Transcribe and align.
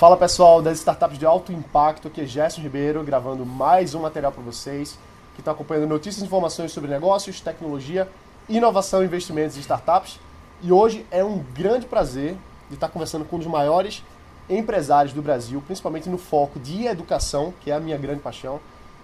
Fala 0.00 0.16
pessoal 0.16 0.62
das 0.62 0.78
startups 0.78 1.18
de 1.18 1.26
alto 1.26 1.52
impacto, 1.52 2.08
aqui 2.08 2.22
é 2.22 2.24
Gerson 2.24 2.62
Ribeiro 2.62 3.04
gravando 3.04 3.44
mais 3.44 3.94
um 3.94 4.00
material 4.00 4.32
para 4.32 4.42
vocês 4.42 4.98
que 5.34 5.42
está 5.42 5.50
acompanhando 5.50 5.90
notícias 5.90 6.22
e 6.22 6.24
informações 6.24 6.72
sobre 6.72 6.90
negócios, 6.90 7.38
tecnologia, 7.42 8.08
inovação 8.48 9.02
e 9.02 9.04
investimentos 9.04 9.58
em 9.58 9.60
startups. 9.60 10.18
E 10.62 10.72
hoje 10.72 11.04
é 11.10 11.22
um 11.22 11.44
grande 11.52 11.84
prazer 11.84 12.34
de 12.70 12.76
estar 12.76 12.88
conversando 12.88 13.26
com 13.26 13.36
um 13.36 13.40
dos 13.40 13.48
maiores 13.48 14.02
empresários 14.48 15.12
do 15.12 15.20
Brasil, 15.20 15.62
principalmente 15.66 16.08
no 16.08 16.16
foco 16.16 16.58
de 16.58 16.86
educação, 16.86 17.52
que 17.60 17.70
é 17.70 17.74
a 17.74 17.78
minha 17.78 17.98
grande 17.98 18.20
paixão. 18.20 18.58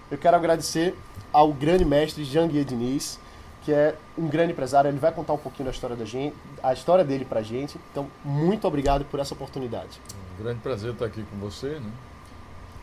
Eu 0.09 0.17
quero 0.17 0.35
agradecer 0.35 0.95
ao 1.31 1.53
grande 1.53 1.85
mestre 1.85 2.25
Janguier 2.25 2.65
Diniz, 2.65 3.19
que 3.61 3.71
é 3.71 3.93
um 4.17 4.27
grande 4.27 4.53
empresário. 4.53 4.89
Ele 4.89 4.97
vai 4.97 5.11
contar 5.11 5.33
um 5.33 5.37
pouquinho 5.37 5.65
da 5.65 5.71
história 5.71 5.95
da 5.95 6.05
gente, 6.05 6.35
a 6.63 6.73
história 6.73 7.05
dele 7.05 7.23
pra 7.23 7.43
gente. 7.43 7.79
Então, 7.91 8.07
muito 8.25 8.67
obrigado 8.67 9.05
por 9.05 9.19
essa 9.19 9.35
oportunidade. 9.35 10.01
Grande 10.39 10.59
prazer 10.59 10.93
estar 10.93 11.05
aqui 11.05 11.23
com 11.23 11.37
você, 11.37 11.79
né? 11.79 11.91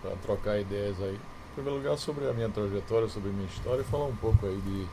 Para 0.03 0.11
trocar 0.17 0.59
ideias 0.59 1.01
aí. 1.01 1.15
Em 1.15 1.55
primeiro 1.55 1.79
lugar, 1.79 1.97
sobre 1.97 2.29
a 2.29 2.33
minha 2.33 2.49
trajetória, 2.49 3.09
sobre 3.09 3.31
a 3.31 3.33
minha 3.33 3.47
história 3.47 3.83
e 3.83 3.85
falar 3.85 4.07
um 4.07 4.17
pouco 4.17 4.45
aí 4.45 4.57
de 4.57 4.87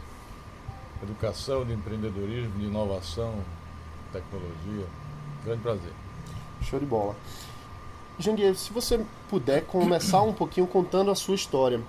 educação, 1.02 1.66
de 1.66 1.74
empreendedorismo, 1.74 2.52
de 2.60 2.66
inovação, 2.66 3.34
tecnologia. 4.14 4.86
Grande 5.44 5.62
prazer. 5.62 5.92
Show 6.62 6.80
de 6.80 6.86
bola. 6.86 7.16
Janguier, 8.20 8.56
se 8.56 8.72
você 8.72 9.04
puder 9.28 9.66
começar 9.66 10.22
um 10.22 10.34
pouquinho 10.34 10.68
contando 10.68 11.10
a 11.10 11.16
sua 11.16 11.34
história. 11.34 11.82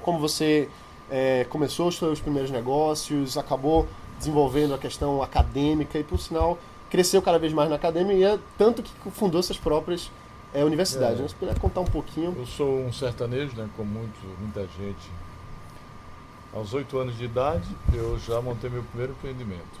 Como 0.00 0.20
você 0.20 0.68
é, 1.10 1.44
começou 1.50 1.88
os 1.88 1.98
seus 1.98 2.20
primeiros 2.20 2.52
negócios, 2.52 3.36
acabou 3.36 3.88
desenvolvendo 4.18 4.72
a 4.72 4.78
questão 4.78 5.20
acadêmica 5.20 5.98
e, 5.98 6.04
por 6.04 6.20
sinal, 6.20 6.56
cresceu 6.96 7.20
cada 7.20 7.38
vez 7.38 7.52
mais 7.52 7.68
na 7.68 7.76
academia, 7.76 8.40
tanto 8.56 8.82
que 8.82 8.90
fundou 9.10 9.42
suas 9.42 9.58
próprias 9.58 10.10
é, 10.54 10.64
universidades. 10.64 11.20
É. 11.20 11.28
Se 11.28 11.34
puder 11.34 11.58
contar 11.58 11.82
um 11.82 11.86
pouquinho. 11.86 12.34
Eu 12.34 12.46
sou 12.46 12.80
um 12.86 12.90
sertanejo, 12.90 13.54
né, 13.54 13.68
como 13.76 13.90
muito, 13.90 14.18
muita 14.40 14.62
gente. 14.62 15.10
Aos 16.54 16.72
oito 16.72 16.96
anos 16.96 17.18
de 17.18 17.26
idade, 17.26 17.68
eu 17.92 18.18
já 18.18 18.40
montei 18.40 18.70
meu 18.70 18.82
primeiro 18.82 19.12
empreendimento. 19.12 19.78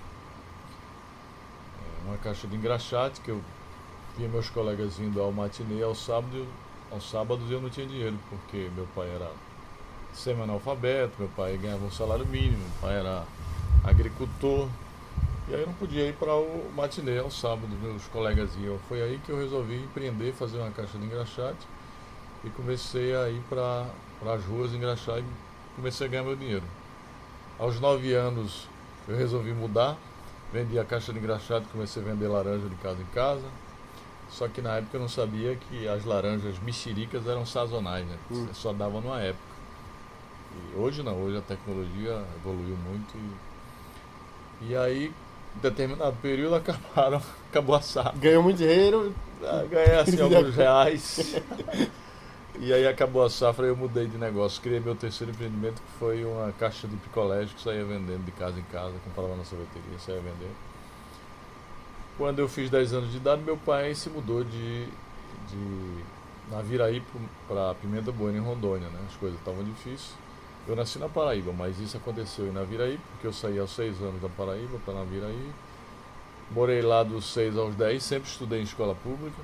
É 1.80 2.08
uma 2.08 2.18
caixa 2.18 2.46
de 2.46 2.54
engraxate 2.54 3.18
que 3.22 3.30
eu 3.30 3.40
via 4.18 4.28
meus 4.28 4.50
colegas 4.50 5.00
indo 5.00 5.18
ao 5.22 5.32
matinê 5.32 5.82
ao 5.82 5.94
sábado, 5.94 6.46
aos 6.92 7.08
sábados 7.08 7.50
eu 7.50 7.62
não 7.62 7.70
tinha 7.70 7.86
dinheiro, 7.86 8.18
porque 8.28 8.70
meu 8.76 8.86
pai 8.94 9.08
era 9.08 9.30
semi-analfabeto, 10.12 11.14
meu 11.18 11.28
pai 11.34 11.56
ganhava 11.56 11.86
um 11.86 11.90
salário 11.90 12.26
mínimo, 12.26 12.58
meu 12.58 12.80
pai 12.82 12.98
era 12.98 13.24
agricultor. 13.84 14.68
E 15.48 15.54
aí 15.54 15.60
eu 15.60 15.66
não 15.66 15.74
podia 15.74 16.08
ir 16.08 16.14
para 16.14 16.34
o 16.34 16.70
matinê 16.74 17.18
ao 17.18 17.30
sábado, 17.30 17.68
meus 17.80 18.06
colegas 18.08 18.50
iam. 18.60 18.78
Foi 18.88 19.00
aí 19.00 19.20
que 19.24 19.30
eu 19.30 19.38
resolvi 19.38 19.76
empreender, 19.76 20.32
fazer 20.32 20.58
uma 20.58 20.70
caixa 20.72 20.98
de 20.98 21.04
engraxate 21.04 21.66
e 22.44 22.50
comecei 22.50 23.14
a 23.14 23.28
ir 23.28 23.40
para 23.48 23.86
as 24.34 24.44
ruas 24.44 24.72
engraxar 24.72 25.20
e 25.20 25.24
comecei 25.76 26.06
a 26.06 26.10
ganhar 26.10 26.24
meu 26.24 26.34
dinheiro. 26.34 26.64
Aos 27.58 27.78
nove 27.78 28.12
anos 28.12 28.68
eu 29.06 29.16
resolvi 29.16 29.52
mudar, 29.52 29.96
vendi 30.52 30.78
a 30.80 30.84
caixa 30.84 31.12
de 31.12 31.18
engraxate 31.20 31.66
e 31.66 31.68
comecei 31.68 32.02
a 32.02 32.04
vender 32.04 32.26
laranja 32.26 32.68
de 32.68 32.76
casa 32.76 33.00
em 33.00 33.14
casa. 33.14 33.46
Só 34.28 34.48
que 34.48 34.60
na 34.60 34.76
época 34.76 34.96
eu 34.96 35.00
não 35.00 35.08
sabia 35.08 35.54
que 35.54 35.86
as 35.86 36.04
laranjas 36.04 36.58
mexericas 36.58 37.24
eram 37.26 37.46
sazonais, 37.46 38.04
né? 38.04 38.18
Hum. 38.32 38.48
Só 38.52 38.72
dava 38.72 39.00
numa 39.00 39.20
época. 39.20 39.44
E 40.56 40.76
hoje 40.76 41.04
não, 41.04 41.22
hoje 41.22 41.38
a 41.38 41.42
tecnologia 41.42 42.24
evoluiu 42.36 42.76
muito 42.76 43.14
e, 43.16 44.68
e 44.68 44.76
aí, 44.76 45.14
em 45.56 45.60
determinado 45.60 46.16
período, 46.20 46.54
acabaram, 46.54 47.20
acabou 47.50 47.74
a 47.74 47.80
safra. 47.80 48.12
Ganhou 48.18 48.42
muito 48.42 48.58
dinheiro? 48.58 49.14
Ah, 49.42 49.64
ganhei 49.68 49.98
assim 49.98 50.20
alguns 50.20 50.54
reais. 50.54 51.36
e 52.58 52.72
aí 52.72 52.86
acabou 52.86 53.24
a 53.24 53.30
safra 53.30 53.66
e 53.66 53.68
eu 53.70 53.76
mudei 53.76 54.06
de 54.06 54.18
negócio. 54.18 54.60
Criei 54.62 54.80
meu 54.80 54.94
terceiro 54.94 55.32
empreendimento, 55.32 55.80
que 55.80 55.98
foi 55.98 56.24
uma 56.24 56.52
caixa 56.52 56.86
de 56.86 56.96
picolés 56.96 57.50
que 57.52 57.60
saía 57.60 57.84
vendendo 57.84 58.24
de 58.24 58.32
casa 58.32 58.58
em 58.58 58.64
casa, 58.64 58.94
comprava 59.04 59.34
na 59.36 59.44
sorveteria, 59.44 59.98
saía 59.98 60.20
vendendo. 60.20 60.56
Quando 62.16 62.38
eu 62.38 62.48
fiz 62.48 62.70
10 62.70 62.94
anos 62.94 63.10
de 63.10 63.18
idade, 63.18 63.42
meu 63.42 63.58
pai 63.58 63.94
se 63.94 64.08
mudou 64.08 64.42
de, 64.42 64.86
de 64.86 66.04
Naviraí 66.50 67.02
para 67.46 67.74
Pimenta 67.74 68.10
Bueno, 68.10 68.38
em 68.38 68.40
Rondônia. 68.40 68.88
Né? 68.88 68.98
As 69.06 69.16
coisas 69.16 69.38
estavam 69.38 69.62
difíceis. 69.62 70.14
Eu 70.68 70.74
nasci 70.74 70.98
na 70.98 71.08
Paraíba, 71.08 71.52
mas 71.52 71.78
isso 71.78 71.96
aconteceu 71.96 72.46
em 72.46 72.50
Naviraí, 72.50 72.98
porque 73.10 73.26
eu 73.26 73.32
saí 73.32 73.58
aos 73.58 73.70
6 73.70 74.02
anos 74.02 74.20
da 74.20 74.28
Paraíba 74.28 74.78
para 74.84 74.94
Naviraí. 74.94 75.52
Morei 76.50 76.82
lá 76.82 77.04
dos 77.04 77.32
6 77.32 77.56
aos 77.56 77.74
10, 77.76 78.02
sempre 78.02 78.28
estudei 78.28 78.60
em 78.60 78.64
escola 78.64 78.94
pública. 78.94 79.40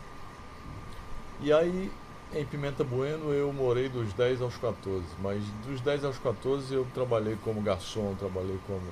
E 1.41 1.53
aí, 1.53 1.93
em 2.34 2.44
Pimenta 2.44 2.83
Bueno, 2.83 3.33
eu 3.33 3.53
morei 3.53 3.88
dos 3.88 4.12
10 4.15 4.43
aos 4.43 4.56
14. 4.56 5.05
Mas 5.21 5.43
dos 5.66 5.81
10 5.81 6.05
aos 6.05 6.19
14 6.19 6.75
eu 6.75 6.87
trabalhei 6.93 7.37
como 7.44 7.60
garçom, 7.60 8.15
trabalhei 8.19 8.59
como 8.66 8.83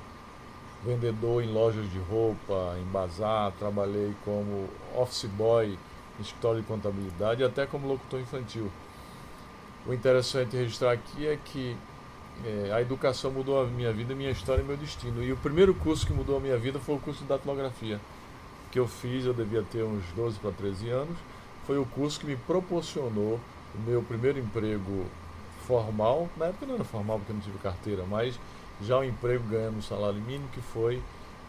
vendedor 0.84 1.42
em 1.42 1.52
lojas 1.52 1.90
de 1.90 1.98
roupa, 1.98 2.76
em 2.80 2.84
bazar, 2.92 3.52
trabalhei 3.58 4.14
como 4.24 4.68
office 4.94 5.28
boy 5.30 5.76
em 6.18 6.22
escritório 6.22 6.60
de 6.60 6.66
contabilidade 6.66 7.42
até 7.42 7.66
como 7.66 7.88
locutor 7.88 8.20
infantil. 8.20 8.70
O 9.86 9.92
interessante 9.92 10.56
registrar 10.56 10.92
aqui 10.92 11.26
é 11.26 11.38
que 11.42 11.76
é, 12.44 12.72
a 12.72 12.80
educação 12.80 13.30
mudou 13.30 13.62
a 13.62 13.66
minha 13.66 13.92
vida, 13.92 14.14
minha 14.14 14.30
história 14.30 14.62
e 14.62 14.64
meu 14.64 14.76
destino. 14.76 15.22
E 15.22 15.32
o 15.32 15.36
primeiro 15.36 15.74
curso 15.74 16.06
que 16.06 16.12
mudou 16.12 16.36
a 16.36 16.40
minha 16.40 16.56
vida 16.56 16.78
foi 16.78 16.94
o 16.94 16.98
curso 16.98 17.22
de 17.22 17.28
datilografia, 17.28 18.00
que 18.70 18.78
eu 18.78 18.86
fiz, 18.86 19.24
eu 19.24 19.34
devia 19.34 19.62
ter 19.62 19.82
uns 19.82 20.04
12 20.14 20.38
para 20.38 20.50
13 20.52 20.88
anos. 20.88 21.18
Foi 21.66 21.78
o 21.78 21.84
curso 21.84 22.20
que 22.20 22.26
me 22.26 22.36
proporcionou 22.36 23.38
o 23.74 23.78
meu 23.86 24.02
primeiro 24.02 24.38
emprego 24.38 25.04
formal. 25.66 26.28
Na 26.36 26.46
época 26.46 26.66
não 26.66 26.74
era 26.74 26.84
formal 26.84 27.18
porque 27.18 27.32
eu 27.32 27.36
não 27.36 27.42
tive 27.42 27.58
carteira, 27.58 28.04
mas 28.08 28.38
já 28.80 28.96
o 28.96 29.00
um 29.00 29.04
emprego 29.04 29.44
ganhando 29.48 29.78
um 29.78 29.82
salário 29.82 30.20
mínimo, 30.20 30.48
que 30.52 30.60
foi 30.60 31.02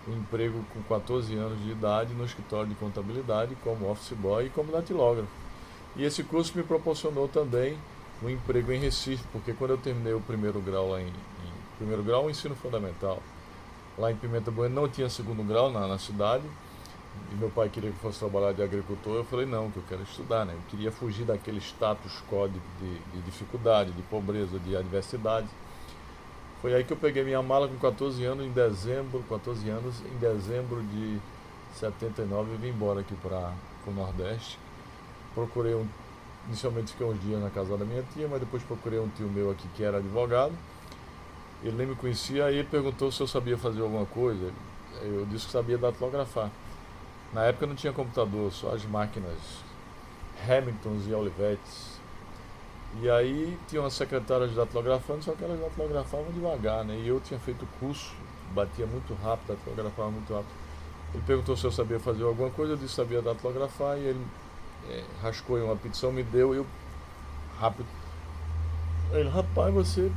um 0.08 0.14
emprego 0.14 0.64
com 0.74 0.82
14 0.84 1.34
anos 1.36 1.62
de 1.64 1.72
idade 1.72 2.14
no 2.14 2.26
escritório 2.26 2.68
de 2.68 2.76
contabilidade 2.76 3.56
como 3.64 3.90
office 3.90 4.14
boy 4.14 4.48
e 4.48 4.50
como 4.50 4.72
datilógrafo. 4.72 5.30
E 5.96 6.04
esse 6.04 6.24
curso 6.24 6.54
me 6.56 6.64
proporcionou 6.64 7.28
também 7.28 7.78
um 8.22 8.30
emprego 8.30 8.72
em 8.72 8.80
Recife, 8.80 9.24
porque 9.32 9.54
quando 9.54 9.72
eu 9.72 9.78
terminei 9.78 10.14
o 10.14 10.22
primeiro 10.22 10.60
grau 10.60 10.90
lá 10.92 11.02
em, 11.02 11.08
em 11.08 11.76
primeiro 11.78 12.04
grau, 12.04 12.26
o 12.26 12.30
ensino 12.30 12.56
fundamental, 12.56 13.22
lá 13.98 14.12
em 14.12 14.16
Pimenta 14.16 14.52
Bueno 14.52 14.74
não 14.74 14.88
tinha 14.88 15.10
segundo 15.10 15.44
grau 15.44 15.72
na, 15.72 15.88
na 15.88 15.98
cidade, 15.98 16.44
e 17.32 17.36
meu 17.36 17.50
pai 17.50 17.70
queria 17.70 17.92
que 17.92 18.00
fosse 18.00 18.20
trabalhar 18.20 18.54
de 18.54 18.62
agricultor, 18.62 19.16
eu 19.16 19.26
falei 19.26 19.46
não, 19.46 19.70
que 19.72 19.78
eu 19.78 19.84
quero 19.88 20.04
estudar, 20.04 20.46
né? 20.46 20.54
Eu 20.54 20.62
queria 20.70 20.92
fugir 20.92 21.26
daquele 21.26 21.60
status 21.60 22.24
quo 22.30 22.48
de, 22.48 22.60
de, 22.80 23.00
de 23.14 23.22
dificuldade, 23.22 23.92
de 23.92 24.02
pobreza, 24.04 24.60
de 24.60 24.76
adversidade. 24.76 25.48
Foi 26.62 26.74
aí 26.74 26.84
que 26.84 26.94
eu 26.94 26.98
peguei 26.98 27.24
minha 27.24 27.42
mala 27.42 27.68
com 27.68 27.76
14 27.76 28.24
anos, 28.24 28.46
em 28.46 28.52
dezembro, 28.52 29.24
14 29.28 29.68
anos, 29.70 29.96
em 30.06 30.18
dezembro 30.20 30.82
de 30.84 31.20
79 31.74 32.52
eu 32.52 32.58
vim 32.58 32.70
embora 32.70 33.00
aqui 33.00 33.16
para 33.16 33.54
o 33.88 33.92
Nordeste. 33.92 34.60
Procurei 35.34 35.74
um 35.74 35.88
Inicialmente 36.48 36.92
fiquei 36.92 37.06
uns 37.06 37.22
dias 37.22 37.42
na 37.42 37.50
casa 37.50 37.78
da 37.78 37.86
minha 37.86 38.04
tia, 38.14 38.28
mas 38.28 38.40
depois 38.40 38.64
procurei 38.64 39.00
um 39.00 39.10
tio 39.10 39.30
meu 39.30 39.52
aqui 39.52 39.68
que 39.76 39.84
era 39.84 39.98
advogado. 39.98 40.54
Ele 41.64 41.78
nem 41.78 41.88
me 41.88 41.96
conhecia, 41.96 42.46
aí 42.46 42.58
ele 42.58 42.68
perguntou 42.68 43.12
se 43.12 43.22
eu 43.22 43.28
sabia 43.28 43.58
fazer 43.58 43.82
alguma 43.82 44.06
coisa. 44.06 44.52
Eu 45.02 45.26
disse 45.28 45.46
que 45.46 45.52
sabia 45.52 45.78
datilografar. 45.78 46.50
Na 47.32 47.44
época 47.44 47.68
não 47.68 47.76
tinha 47.76 47.94
computador, 47.94 48.52
só 48.52 48.74
as 48.74 48.84
máquinas 48.86 49.38
Hamiltons 50.48 51.08
e 51.08 51.14
Olivetti. 51.14 51.92
E 53.02 53.10
aí 53.10 53.58
tinha 53.68 53.82
uma 53.82 53.90
secretária 53.90 54.48
de 54.48 54.56
datilografando, 54.56 55.24
só 55.24 55.34
que 55.34 55.44
elas 55.44 55.60
datilografavam 55.60 56.32
devagar, 56.34 56.84
né? 56.84 56.96
E 56.96 57.08
eu 57.08 57.22
tinha 57.22 57.40
feito 57.40 57.66
curso, 57.80 58.14
batia 58.54 58.86
muito 58.86 59.14
rápido, 59.24 59.56
datilografava 59.56 60.12
muito 60.12 60.34
rápido. 60.34 60.52
Ele 61.14 61.24
perguntou 61.26 61.56
se 61.56 61.66
eu 61.66 61.72
sabia 61.72 62.00
fazer 62.00 62.24
alguma 62.24 62.50
coisa, 62.50 62.74
eu 62.74 62.78
disse 62.78 62.90
que 62.90 62.96
sabia 62.96 63.22
datilografar 63.22 63.98
e 63.98 64.02
ele 64.02 64.26
é, 64.90 65.04
rascou 65.22 65.58
em 65.58 65.62
uma 65.62 65.76
petição, 65.76 66.12
me 66.12 66.24
deu, 66.24 66.54
eu 66.56 66.66
rápido. 67.62 67.88
Ele, 69.12 69.30
rapaz, 69.30 69.74
você 69.74 70.12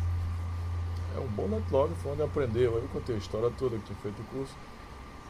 é 1.15 1.21
um 1.21 1.27
bom 1.27 1.49
datilógrafo, 1.49 2.09
onde 2.09 2.23
aprendeu. 2.23 2.77
Aí 2.77 2.83
eu 2.83 2.89
contei 2.89 3.15
a 3.15 3.19
história 3.19 3.51
toda 3.59 3.77
que 3.77 3.85
tinha 3.85 3.99
feito 3.99 4.21
o 4.23 4.25
curso. 4.27 4.55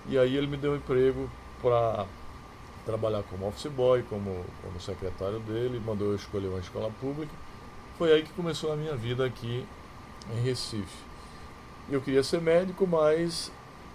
E 0.06 0.16
aí 0.16 0.36
ele 0.36 0.46
me 0.46 0.56
deu 0.56 0.72
um 0.72 0.76
emprego 0.76 1.28
para 1.60 2.06
trabalhar 2.84 3.22
como 3.24 3.48
office 3.48 3.70
boy, 3.72 4.02
como, 4.04 4.44
como 4.62 4.80
secretário 4.80 5.40
dele, 5.40 5.80
mandou 5.84 6.08
eu 6.08 6.16
escolher 6.16 6.48
uma 6.48 6.60
escola 6.60 6.90
pública. 7.00 7.32
Foi 7.98 8.12
aí 8.12 8.22
que 8.22 8.32
começou 8.32 8.72
a 8.72 8.76
minha 8.76 8.94
vida 8.94 9.24
aqui 9.24 9.66
em 10.30 10.40
Recife. 10.42 11.04
Eu 11.90 12.00
queria 12.00 12.22
ser 12.22 12.40
médico, 12.40 12.86
mas 12.86 13.50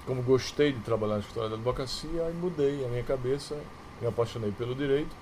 como 0.06 0.24
gostei 0.24 0.72
de 0.72 0.80
trabalhar 0.80 1.16
na 1.16 1.20
história 1.20 1.50
da 1.50 1.56
advocacia, 1.56 2.24
aí 2.24 2.34
mudei 2.34 2.84
a 2.84 2.88
minha 2.88 3.04
cabeça, 3.04 3.56
me 4.02 4.08
apaixonei 4.08 4.52
pelo 4.52 4.74
direito 4.74 5.16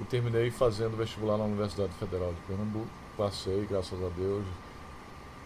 e 0.00 0.04
terminei 0.04 0.50
fazendo 0.50 0.96
vestibular 0.96 1.36
na 1.36 1.44
Universidade 1.44 1.92
Federal 1.94 2.32
de 2.32 2.40
Pernambuco. 2.46 2.88
Passei, 3.16 3.66
graças 3.68 4.02
a 4.02 4.08
Deus, 4.16 4.44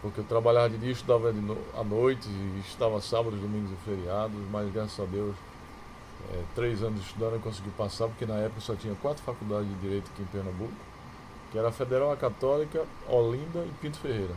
porque 0.01 0.21
eu 0.21 0.25
trabalhava 0.25 0.69
de 0.69 0.77
dia, 0.77 0.91
estudava 0.91 1.33
de 1.33 1.39
no, 1.39 1.57
à 1.77 1.83
noite, 1.83 2.27
estava 2.67 2.99
sábados, 3.01 3.39
domingos 3.39 3.71
e 3.71 3.75
feriados, 3.85 4.37
mas 4.51 4.71
graças 4.71 4.99
a 4.99 5.05
Deus 5.05 5.35
É, 6.33 6.43
três 6.55 6.81
anos 6.81 6.99
estudando 7.01 7.33
eu 7.33 7.39
consegui 7.39 7.69
passar, 7.77 8.07
porque 8.07 8.25
na 8.25 8.33
época 8.35 8.59
só 8.59 8.75
tinha 8.75 8.95
quatro 8.95 9.21
faculdades 9.23 9.69
de 9.69 9.75
Direito 9.75 10.09
aqui 10.11 10.23
em 10.23 10.25
Pernambuco, 10.25 10.73
que 11.51 11.57
era 11.59 11.67
a 11.67 11.71
Federal, 11.71 12.11
a 12.11 12.17
Católica, 12.17 12.83
Olinda 13.07 13.59
e 13.63 13.71
Pinto 13.79 13.97
Ferreira. 13.99 14.33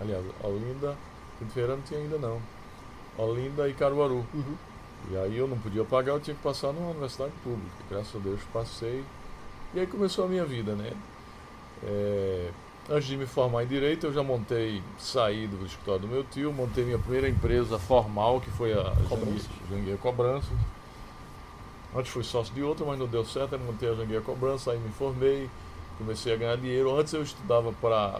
Aliás, 0.00 0.24
Olinda, 0.42 0.96
Pinto 1.38 1.52
Ferreira 1.52 1.76
não 1.76 1.82
tinha 1.84 2.00
ainda 2.00 2.18
não. 2.18 2.42
Olinda 3.16 3.68
e 3.68 3.74
Caruaru. 3.74 4.26
Uhum. 4.34 4.56
E 5.10 5.16
aí 5.16 5.38
eu 5.38 5.46
não 5.46 5.56
podia 5.58 5.84
pagar, 5.84 6.14
eu 6.14 6.20
tinha 6.20 6.34
que 6.36 6.42
passar 6.42 6.72
numa 6.72 6.90
universidade 6.90 7.32
pública. 7.44 7.76
Graças 7.88 8.16
a 8.16 8.18
Deus 8.18 8.40
passei. 8.52 9.04
E 9.76 9.80
aí 9.80 9.86
começou 9.86 10.24
a 10.24 10.28
minha 10.28 10.46
vida, 10.46 10.74
né? 10.74 10.90
É, 11.84 12.50
antes 12.88 13.06
de 13.06 13.14
me 13.14 13.26
formar 13.26 13.62
em 13.62 13.66
Direito, 13.66 14.06
eu 14.06 14.12
já 14.14 14.22
montei, 14.22 14.82
saí 14.98 15.46
do 15.46 15.66
escritório 15.66 16.00
do 16.00 16.08
meu 16.08 16.24
tio, 16.24 16.50
montei 16.50 16.82
minha 16.82 16.98
primeira 16.98 17.28
empresa 17.28 17.78
formal, 17.78 18.40
que 18.40 18.50
foi 18.52 18.72
a 18.72 18.94
Cobrança. 19.06 19.50
Jangueira 19.68 19.98
Cobrança. 19.98 20.48
Antes 21.94 22.10
fui 22.10 22.24
sócio 22.24 22.54
de 22.54 22.62
outra, 22.62 22.86
mas 22.86 22.98
não 22.98 23.06
deu 23.06 23.22
certo, 23.22 23.52
eu 23.52 23.58
montei 23.58 23.90
a 23.90 23.94
Jangueira 23.94 24.22
Cobrança, 24.22 24.72
aí 24.72 24.78
me 24.78 24.88
formei, 24.92 25.50
comecei 25.98 26.32
a 26.32 26.36
ganhar 26.36 26.56
dinheiro. 26.56 26.98
Antes 26.98 27.12
eu 27.12 27.22
estudava 27.22 27.70
para 27.74 28.18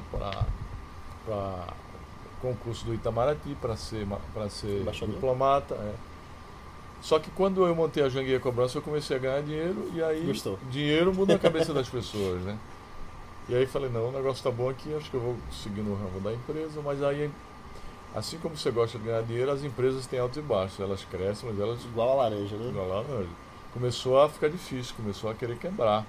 concurso 2.42 2.84
do 2.84 2.92
Itamaraty 2.92 3.56
para 3.62 3.78
ser, 3.78 4.06
pra 4.34 4.50
ser 4.50 4.84
diplomata. 5.06 5.74
É. 5.74 6.15
Só 7.06 7.20
que 7.20 7.30
quando 7.30 7.64
eu 7.64 7.72
montei 7.72 8.02
a 8.02 8.08
Jangueira 8.08 8.40
Cobrança, 8.40 8.78
eu 8.78 8.82
comecei 8.82 9.16
a 9.16 9.20
ganhar 9.20 9.40
dinheiro 9.40 9.88
e 9.94 10.02
aí 10.02 10.26
Gostou. 10.26 10.58
dinheiro 10.68 11.14
muda 11.14 11.36
a 11.36 11.38
cabeça 11.38 11.70
das 11.72 11.88
pessoas, 11.88 12.42
né? 12.42 12.58
E 13.48 13.54
aí 13.54 13.64
falei, 13.64 13.88
não, 13.88 14.08
o 14.08 14.10
negócio 14.10 14.42
tá 14.42 14.50
bom 14.50 14.68
aqui, 14.68 14.92
acho 14.92 15.08
que 15.08 15.14
eu 15.16 15.20
vou 15.20 15.36
seguir 15.52 15.82
no 15.82 15.94
ramo 15.94 16.18
da 16.18 16.32
empresa, 16.32 16.82
mas 16.84 17.00
aí, 17.04 17.30
assim 18.12 18.38
como 18.38 18.56
você 18.56 18.72
gosta 18.72 18.98
de 18.98 19.04
ganhar 19.04 19.22
dinheiro, 19.22 19.52
as 19.52 19.62
empresas 19.62 20.04
têm 20.08 20.18
altos 20.18 20.36
e 20.38 20.40
baixos, 20.40 20.80
elas 20.80 21.04
crescem, 21.04 21.48
mas 21.48 21.60
elas... 21.60 21.84
Igual 21.84 22.10
a 22.10 22.24
laranja, 22.24 22.56
né? 22.56 22.70
Igual 22.70 22.90
a 22.90 22.94
laranja. 22.96 23.30
Começou 23.72 24.20
a 24.20 24.28
ficar 24.28 24.48
difícil, 24.48 24.92
começou 24.96 25.30
a 25.30 25.34
querer 25.34 25.56
quebrar. 25.58 26.04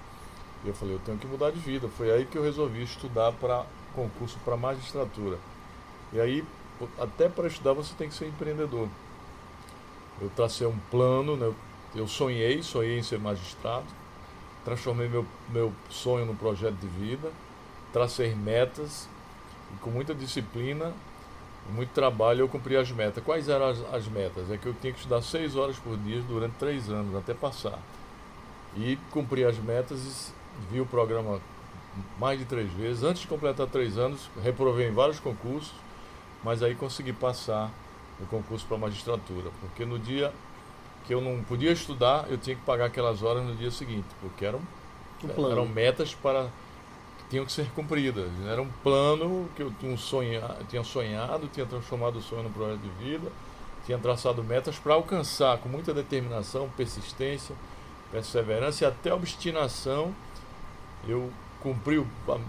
E 0.66 0.68
eu 0.68 0.74
falei, 0.74 0.96
eu 0.96 1.00
tenho 1.06 1.20
que 1.20 1.28
mudar 1.28 1.52
de 1.52 1.60
vida. 1.60 1.88
Foi 1.90 2.12
aí 2.12 2.26
que 2.26 2.40
eu 2.40 2.42
resolvi 2.42 2.82
estudar 2.82 3.32
para 3.34 3.68
concurso 3.94 4.40
para 4.44 4.58
magistratura. 4.58 5.38
E 6.12 6.20
aí, 6.20 6.44
até 6.98 7.30
para 7.30 7.46
estudar, 7.46 7.74
você 7.74 7.94
tem 7.96 8.10
que 8.10 8.16
ser 8.16 8.26
empreendedor. 8.26 8.90
Eu 10.22 10.30
tracei 10.36 10.66
um 10.66 10.78
plano, 10.92 11.36
né? 11.36 11.54
eu 11.96 12.08
sonhei, 12.08 12.62
sonhei 12.62 13.00
em 13.00 13.04
ser 13.04 13.20
magistrado, 13.20 13.86
transformei 14.66 15.08
meu, 15.08 15.26
meu 15.50 15.74
sonho 15.90 16.26
num 16.26 16.36
projeto 16.36 16.76
de 16.76 16.88
vida, 16.88 17.32
tracei 17.94 18.36
metas, 18.36 19.08
e 19.74 19.78
com 19.80 19.90
muita 19.90 20.14
disciplina, 20.14 20.94
muito 21.74 21.90
trabalho, 21.90 22.42
eu 22.42 22.48
cumpri 22.48 22.78
as 22.78 22.92
metas. 22.92 23.24
Quais 23.24 23.50
eram 23.50 23.68
as, 23.68 23.94
as 23.94 24.08
metas? 24.08 24.50
É 24.50 24.58
que 24.58 24.68
eu 24.68 24.74
tinha 24.74 24.94
que 24.94 25.00
estudar 25.00 25.22
seis 25.22 25.56
horas 25.56 25.78
por 25.78 25.98
dia 25.98 26.22
durante 26.22 26.54
três 26.54 26.90
anos, 26.90 27.16
até 27.16 27.34
passar. 27.34 27.80
E 28.76 28.98
cumpri 29.12 29.44
as 29.44 29.58
metas 29.58 30.32
e 30.32 30.74
vi 30.74 30.82
o 30.82 30.86
programa 30.86 31.42
mais 32.20 32.40
de 32.40 32.46
três 32.46 32.72
vezes. 32.72 33.04
Antes 33.04 33.24
de 33.24 33.28
completar 33.28 33.68
três 33.68 33.98
anos, 33.98 34.30
reprovei 34.42 34.88
em 34.88 34.94
vários 34.94 35.20
concursos, 35.20 35.74
mas 36.44 36.64
aí 36.64 36.76
consegui 36.76 37.12
passar 37.12 37.72
no 38.20 38.26
concurso 38.28 38.66
para 38.66 38.78
magistratura, 38.78 39.52
porque 39.62 39.86
no 39.86 40.00
dia 40.00 40.34
que 41.06 41.14
eu 41.14 41.22
não 41.22 41.42
podia 41.44 41.72
estudar, 41.72 42.26
eu 42.30 42.38
tinha 42.38 42.56
que 42.56 42.62
pagar 42.64 42.86
aquelas 42.86 43.24
horas 43.24 43.44
no 43.44 43.56
dia 43.56 43.72
seguinte, 43.72 44.08
porque 44.20 44.46
eram, 44.46 44.60
um 45.24 45.52
eram 45.52 45.66
metas 45.66 46.14
para 46.14 46.50
que 47.18 47.30
tinham 47.30 47.46
que 47.46 47.52
ser 47.52 47.70
cumpridas. 47.72 48.30
Era 48.46 48.62
um 48.62 48.70
plano 48.84 49.50
que 49.56 49.64
eu 49.64 49.72
tinha, 49.80 49.96
sonhado, 49.96 50.66
tinha 50.66 50.84
sonhado, 50.84 51.48
tinha 51.48 51.66
transformado 51.66 52.18
o 52.18 52.22
sonho 52.22 52.44
no 52.44 52.50
projeto 52.50 52.82
de 52.82 52.90
vida, 53.04 53.32
tinha 53.86 53.98
traçado 53.98 54.44
metas 54.44 54.78
para 54.78 54.96
alcançar 54.96 55.58
com 55.60 55.70
muita 55.70 55.94
determinação, 55.94 56.70
persistência, 56.76 57.56
perseverança 58.12 58.84
e 58.84 58.88
até 58.88 59.14
obstinação. 59.14 60.14
Eu 61.08 61.32
cumpriu 61.68 62.08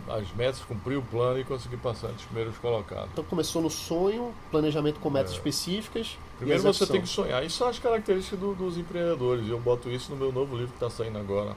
as 0.09 0.33
metas, 0.35 0.61
cumpriu 0.61 1.01
o 1.01 1.03
plano 1.03 1.41
e 1.41 1.45
consegui 1.45 1.77
passar 1.77 2.09
entre 2.09 2.21
os 2.21 2.25
primeiros 2.27 2.57
colocados. 2.59 3.09
Então 3.13 3.25
começou 3.25 3.61
no 3.61 3.69
sonho, 3.69 4.33
planejamento 4.51 5.01
com 5.01 5.11
metas 5.11 5.33
é. 5.33 5.35
específicas. 5.35 6.17
Primeiro 6.39 6.63
você 6.63 6.87
tem 6.87 7.01
que 7.01 7.09
sonhar. 7.09 7.45
Isso 7.45 7.59
são 7.59 7.69
as 7.69 7.81
características 7.81 8.39
do, 8.39 8.55
dos 8.55 8.79
empreendedores. 8.79 9.49
Eu 9.49 9.59
boto 9.59 9.91
isso 9.91 10.13
no 10.13 10.17
meu 10.17 10.31
novo 10.31 10.57
livro 10.57 10.71
que 10.71 10.85
está 10.85 10.89
saindo 10.89 11.19
agora. 11.19 11.57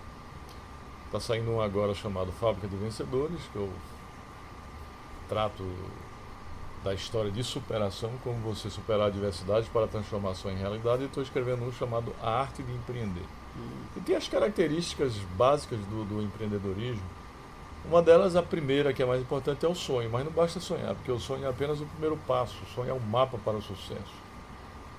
Está 1.05 1.19
saindo 1.19 1.51
um 1.51 1.61
agora 1.61 1.93
chamado 1.93 2.31
Fábrica 2.31 2.67
de 2.67 2.75
Vencedores, 2.77 3.41
que 3.51 3.57
eu 3.57 3.69
trato 5.29 5.63
da 6.83 6.95
história 6.95 7.29
de 7.29 7.43
superação, 7.43 8.11
como 8.23 8.37
você 8.39 8.71
superar 8.71 9.07
adversidades 9.07 9.69
para 9.69 9.85
transformação 9.85 10.49
em 10.49 10.55
realidade, 10.55 11.03
e 11.03 11.05
estou 11.05 11.21
escrevendo 11.21 11.63
um 11.63 11.71
chamado 11.71 12.11
A 12.23 12.39
Arte 12.39 12.63
de 12.63 12.71
Empreender. 12.73 13.25
Hum. 13.55 13.83
E 13.97 13.99
tem 13.99 14.15
as 14.15 14.27
características 14.27 15.13
básicas 15.37 15.79
do, 15.81 16.05
do 16.05 16.23
empreendedorismo 16.23 17.20
uma 17.85 18.01
delas, 18.01 18.35
a 18.35 18.43
primeira, 18.43 18.93
que 18.93 19.01
é 19.01 19.05
mais 19.05 19.21
importante, 19.21 19.65
é 19.65 19.69
o 19.69 19.75
sonho, 19.75 20.09
mas 20.09 20.23
não 20.23 20.31
basta 20.31 20.59
sonhar, 20.59 20.93
porque 20.95 21.11
o 21.11 21.19
sonho 21.19 21.45
é 21.45 21.49
apenas 21.49 21.81
o 21.81 21.85
primeiro 21.85 22.17
passo. 22.27 22.55
O 22.63 22.75
sonho 22.75 22.91
é 22.91 22.93
um 22.93 22.99
mapa 22.99 23.37
para 23.43 23.57
o 23.57 23.61
sucesso, 23.61 24.13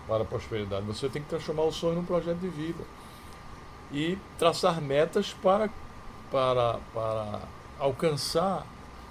para 0.08 0.22
a 0.22 0.26
prosperidade. 0.26 0.84
Você 0.86 1.08
tem 1.08 1.22
que 1.22 1.28
transformar 1.28 1.62
o 1.62 1.72
sonho 1.72 1.94
num 1.94 2.04
projeto 2.04 2.38
de 2.38 2.48
vida 2.48 2.82
e 3.92 4.18
traçar 4.38 4.80
metas 4.80 5.32
para, 5.32 5.70
para, 6.30 6.78
para 6.92 7.40
alcançar 7.78 8.66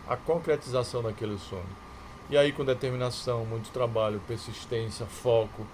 a 0.08 0.18
concretização 0.18 1.02
daquele 1.02 1.38
sonho. 1.38 1.82
E 2.30 2.38
aí, 2.38 2.52
com 2.52 2.66
determinação, 2.66 3.46
muito 3.46 3.72
trabalho, 3.72 4.22
persistência, 4.28 5.06
foco, 5.06 5.66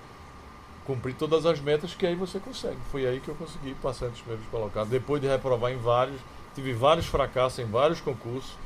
cumprir 0.86 1.16
todas 1.16 1.46
as 1.46 1.60
metas 1.60 1.94
que 1.94 2.06
aí 2.06 2.16
você 2.16 2.40
consegue. 2.40 2.78
Foi 2.92 3.06
aí 3.06 3.20
que 3.20 3.28
eu 3.28 3.36
consegui 3.36 3.74
passar 3.76 4.06
entre 4.06 4.18
os 4.18 4.22
primeiros 4.22 4.48
colocados, 4.50 4.90
depois 4.90 5.22
de 5.22 5.28
reprovar 5.28 5.72
em 5.72 5.78
vários 5.78 6.22
tive 6.58 6.74
vários 6.74 7.06
fracassos 7.06 7.60
em 7.60 7.66
vários 7.66 8.02
concursos. 8.02 8.58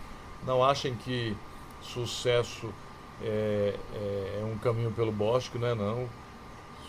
Não 0.45 0.63
achem 0.63 0.95
que 0.95 1.35
sucesso 1.81 2.73
é, 3.21 3.75
é, 3.93 4.39
é 4.41 4.45
um 4.45 4.57
caminho 4.57 4.91
pelo 4.91 5.11
bosque, 5.11 5.57
não 5.57 5.67
é 5.67 5.75
não. 5.75 6.09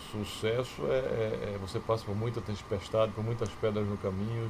Sucesso 0.09 0.81
é, 0.87 0.95
é, 0.95 1.53
é, 1.55 1.57
você 1.59 1.77
passa 1.77 2.05
por 2.05 2.15
muita 2.15 2.39
tempestade, 2.39 3.11
por 3.11 3.23
muitas 3.23 3.49
pedras 3.49 3.85
no 3.85 3.97
caminho, 3.97 4.49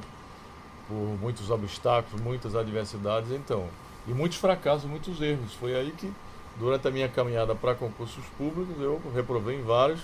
por 0.86 1.18
muitos 1.20 1.50
obstáculos, 1.50 2.20
muitas 2.20 2.54
adversidades, 2.54 3.32
então, 3.32 3.66
e 4.06 4.12
muitos 4.12 4.38
fracassos, 4.38 4.84
muitos 4.88 5.20
erros. 5.20 5.54
Foi 5.54 5.74
aí 5.74 5.90
que 5.90 6.12
durante 6.56 6.86
a 6.86 6.90
minha 6.90 7.08
caminhada 7.08 7.54
para 7.56 7.74
concursos 7.74 8.24
públicos 8.38 8.80
eu 8.80 9.00
reprovei 9.12 9.58
em 9.58 9.62
vários, 9.62 10.00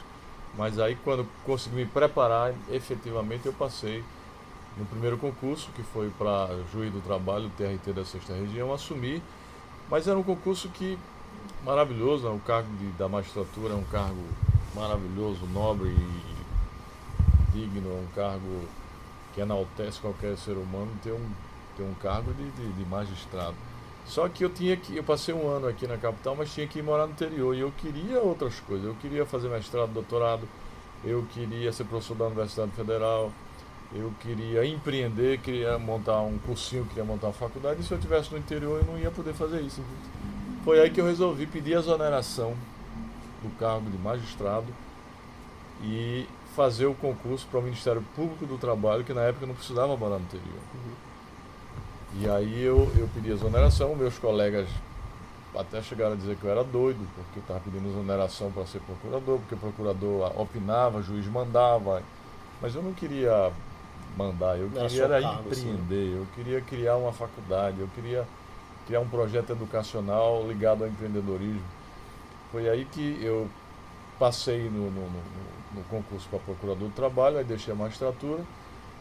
mas 0.59 0.81
aí 0.81 0.97
quando 1.05 1.25
consegui 1.45 1.77
me 1.77 1.87
preparar, 1.87 2.53
efetivamente 2.71 3.47
eu 3.47 3.53
passei 3.53 4.03
no 4.77 4.85
primeiro 4.87 5.19
concurso, 5.19 5.71
que 5.73 5.83
foi 5.83 6.11
para 6.11 6.49
juiz 6.73 6.93
do 6.93 7.01
trabalho, 7.01 7.51
TRT 7.57 7.93
da 7.93 8.05
sexta 8.05 8.33
região, 8.35 8.73
assumi, 8.73 9.23
mas 9.91 10.07
era 10.07 10.19
um 10.19 10.23
concurso 10.23 10.69
que 10.69 10.99
maravilhoso, 11.65 12.29
né? 12.29 12.35
o 12.35 12.39
cargo 12.41 12.69
de, 12.77 12.87
da 12.93 13.09
magistratura 13.09 13.75
é 13.75 13.77
um 13.77 13.85
cargo 13.85 14.23
maravilhoso, 14.75 15.47
nobre 15.47 15.89
e 15.89 16.31
digno, 17.53 17.91
é 17.91 18.01
um 18.01 18.07
cargo 18.15 18.65
que 19.35 19.41
enaltece 19.41 20.01
qualquer 20.01 20.37
ser 20.37 20.53
humano 20.53 20.91
ter 21.03 21.13
um, 21.13 21.31
ter 21.77 21.83
um 21.83 21.95
cargo 21.95 22.33
de, 22.33 22.51
de, 22.51 22.73
de 22.73 22.85
magistrado. 22.85 23.57
Só 24.07 24.29
que 24.29 24.45
eu 24.45 24.51
tinha 24.51 24.77
que, 24.77 24.97
eu 24.97 25.05
passei 25.05 25.35
um 25.35 25.49
ano 25.49 25.69
aqui 25.69 25.87
na 25.87 25.97
capital, 25.97 26.35
mas 26.35 26.53
tinha 26.53 26.67
que 26.67 26.79
ir 26.79 26.83
morar 26.83 27.07
no 27.07 27.13
interior 27.13 27.55
e 27.55 27.61
eu 27.61 27.73
queria 27.73 28.21
outras 28.21 28.59
coisas. 28.61 28.87
Eu 28.87 28.95
queria 28.95 29.25
fazer 29.25 29.49
mestrado, 29.49 29.93
doutorado, 29.93 30.49
eu 31.05 31.25
queria 31.33 31.73
ser 31.73 31.85
professor 31.85 32.17
da 32.17 32.27
Universidade 32.27 32.73
Federal, 32.73 33.33
eu 33.93 34.13
queria 34.21 34.65
empreender, 34.65 35.39
queria 35.39 35.79
montar 35.79 36.21
um 36.21 36.39
cursinho, 36.39 36.85
queria 36.87 37.05
montar 37.05 37.29
uma 37.29 37.33
faculdade, 37.33 37.81
e 37.81 37.85
se 37.85 37.91
eu 37.93 37.99
estivesse 37.99 38.31
no 38.31 38.39
interior 38.39 38.81
eu 38.81 38.85
não 38.85 38.99
ia 38.99 39.11
poder 39.11 39.35
fazer 39.35 39.61
isso. 39.61 39.83
Foi 40.65 40.81
aí 40.81 40.91
que 40.91 41.01
eu 41.01 41.07
resolvi 41.07 41.47
pedir 41.47 41.77
a 41.77 41.81
exoneração 41.81 42.55
do 43.43 43.51
cargo 43.59 43.91
de 43.91 43.99
magistrado 43.99 44.69
e 45.83 46.27
fazer 46.55 46.87
o 46.87 46.95
concurso 46.95 47.47
para 47.51 47.59
o 47.59 47.63
Ministério 47.63 48.05
Público 48.15 48.47
do 48.47 48.59
Trabalho, 48.59 49.03
que 49.03 49.13
na 49.13 49.23
época 49.23 49.47
não 49.47 49.55
precisava 49.55 49.97
morar 49.97 50.19
no 50.19 50.25
interior. 50.25 50.61
E 52.21 52.29
aí 52.29 52.63
eu, 52.63 52.91
eu 52.97 53.09
pedi 53.15 53.31
exoneração, 53.31 53.95
meus 53.97 54.19
colegas 54.19 54.69
até 55.57 55.83
chegaram 55.83 56.13
a 56.13 56.17
dizer 56.17 56.37
que 56.37 56.45
eu 56.45 56.51
era 56.51 56.63
doido, 56.63 56.99
porque 57.15 57.39
eu 57.39 57.41
estava 57.41 57.61
pedindo 57.61 57.89
exoneração 57.89 58.53
para 58.53 58.67
ser 58.67 58.81
procurador, 58.81 59.39
porque 59.39 59.55
o 59.55 59.59
procurador 59.59 60.41
opinava, 60.41 60.99
o 60.99 61.03
juiz 61.03 61.27
mandava, 61.27 62.03
mas 62.61 62.75
eu 62.75 62.83
não 62.83 62.93
queria 62.93 63.51
mandar. 64.17 64.59
Eu 64.59 64.69
queria 64.71 65.05
era 65.05 65.23
empreender, 65.23 66.17
eu 66.17 66.27
queria 66.35 66.61
criar 66.61 66.97
uma 66.97 67.13
faculdade, 67.13 67.81
eu 67.81 67.89
queria 67.95 68.27
criar 68.87 69.01
um 69.01 69.09
projeto 69.09 69.51
educacional 69.51 70.47
ligado 70.47 70.85
ao 70.85 70.89
empreendedorismo. 70.89 71.63
Foi 72.51 72.69
aí 72.69 72.85
que 72.85 73.19
eu 73.23 73.49
passei 74.19 74.65
no, 74.65 74.91
no, 74.91 75.03
no, 75.03 75.23
no 75.75 75.83
concurso 75.89 76.29
para 76.29 76.39
procurador 76.41 76.89
do 76.89 76.95
trabalho, 76.95 77.39
aí 77.39 77.45
deixei 77.45 77.73
a 77.73 77.77
magistratura 77.77 78.43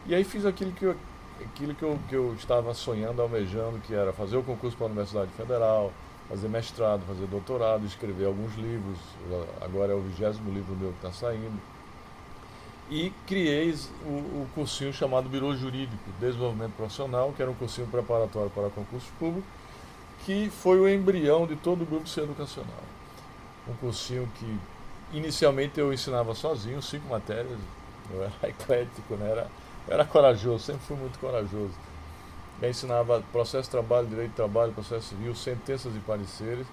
e 0.06 0.14
aí 0.14 0.24
fiz 0.24 0.46
aquilo 0.46 0.72
que 0.72 0.84
eu, 0.84 0.96
aquilo 1.40 1.74
que 1.74 1.82
eu, 1.82 1.98
que 2.08 2.14
eu 2.14 2.34
estava 2.34 2.72
sonhando, 2.72 3.20
almejando, 3.20 3.78
que 3.80 3.94
era 3.94 4.12
fazer 4.12 4.36
o 4.36 4.42
concurso 4.42 4.76
para 4.76 4.86
a 4.86 4.88
Universidade 4.88 5.30
Federal, 5.32 5.92
fazer 6.28 6.48
mestrado, 6.48 7.02
fazer 7.06 7.26
doutorado, 7.26 7.84
escrever 7.84 8.26
alguns 8.26 8.54
livros. 8.56 8.98
Agora 9.60 9.92
é 9.92 9.94
o 9.94 10.00
vigésimo 10.00 10.52
livro 10.52 10.74
meu 10.76 10.90
que 10.90 11.06
está 11.06 11.12
saindo. 11.12 11.60
E 12.90 13.12
criei 13.24 13.72
o, 14.04 14.08
o 14.08 14.48
cursinho 14.52 14.92
chamado 14.92 15.28
Biro 15.28 15.56
Jurídico, 15.56 16.10
Desenvolvimento 16.18 16.72
Profissional, 16.72 17.32
que 17.32 17.40
era 17.40 17.50
um 17.50 17.54
cursinho 17.54 17.86
preparatório 17.86 18.50
para 18.50 18.68
concurso 18.68 19.06
público, 19.16 19.46
que 20.26 20.50
foi 20.50 20.80
o 20.80 20.88
embrião 20.88 21.46
de 21.46 21.54
todo 21.54 21.82
o 21.82 21.86
grupo 21.86 22.08
C 22.08 22.20
educacional. 22.22 22.82
Um 23.68 23.74
cursinho 23.74 24.28
que 24.34 24.58
inicialmente 25.16 25.78
eu 25.78 25.92
ensinava 25.92 26.34
sozinho, 26.34 26.82
cinco 26.82 27.08
matérias, 27.08 27.58
eu 28.12 28.24
era 28.24 28.32
eclético, 28.50 29.14
né? 29.14 29.30
era, 29.30 29.46
era 29.88 30.04
corajoso, 30.04 30.64
sempre 30.64 30.82
fui 30.82 30.96
muito 30.96 31.18
corajoso. 31.20 31.72
Eu 32.60 32.68
ensinava 32.68 33.22
processo 33.32 33.64
de 33.64 33.70
trabalho, 33.70 34.08
direito 34.08 34.30
de 34.30 34.36
trabalho, 34.36 34.72
processo 34.72 35.10
civil, 35.10 35.34
sentenças 35.34 35.94
e 35.94 35.98
pareceres, 36.00 36.66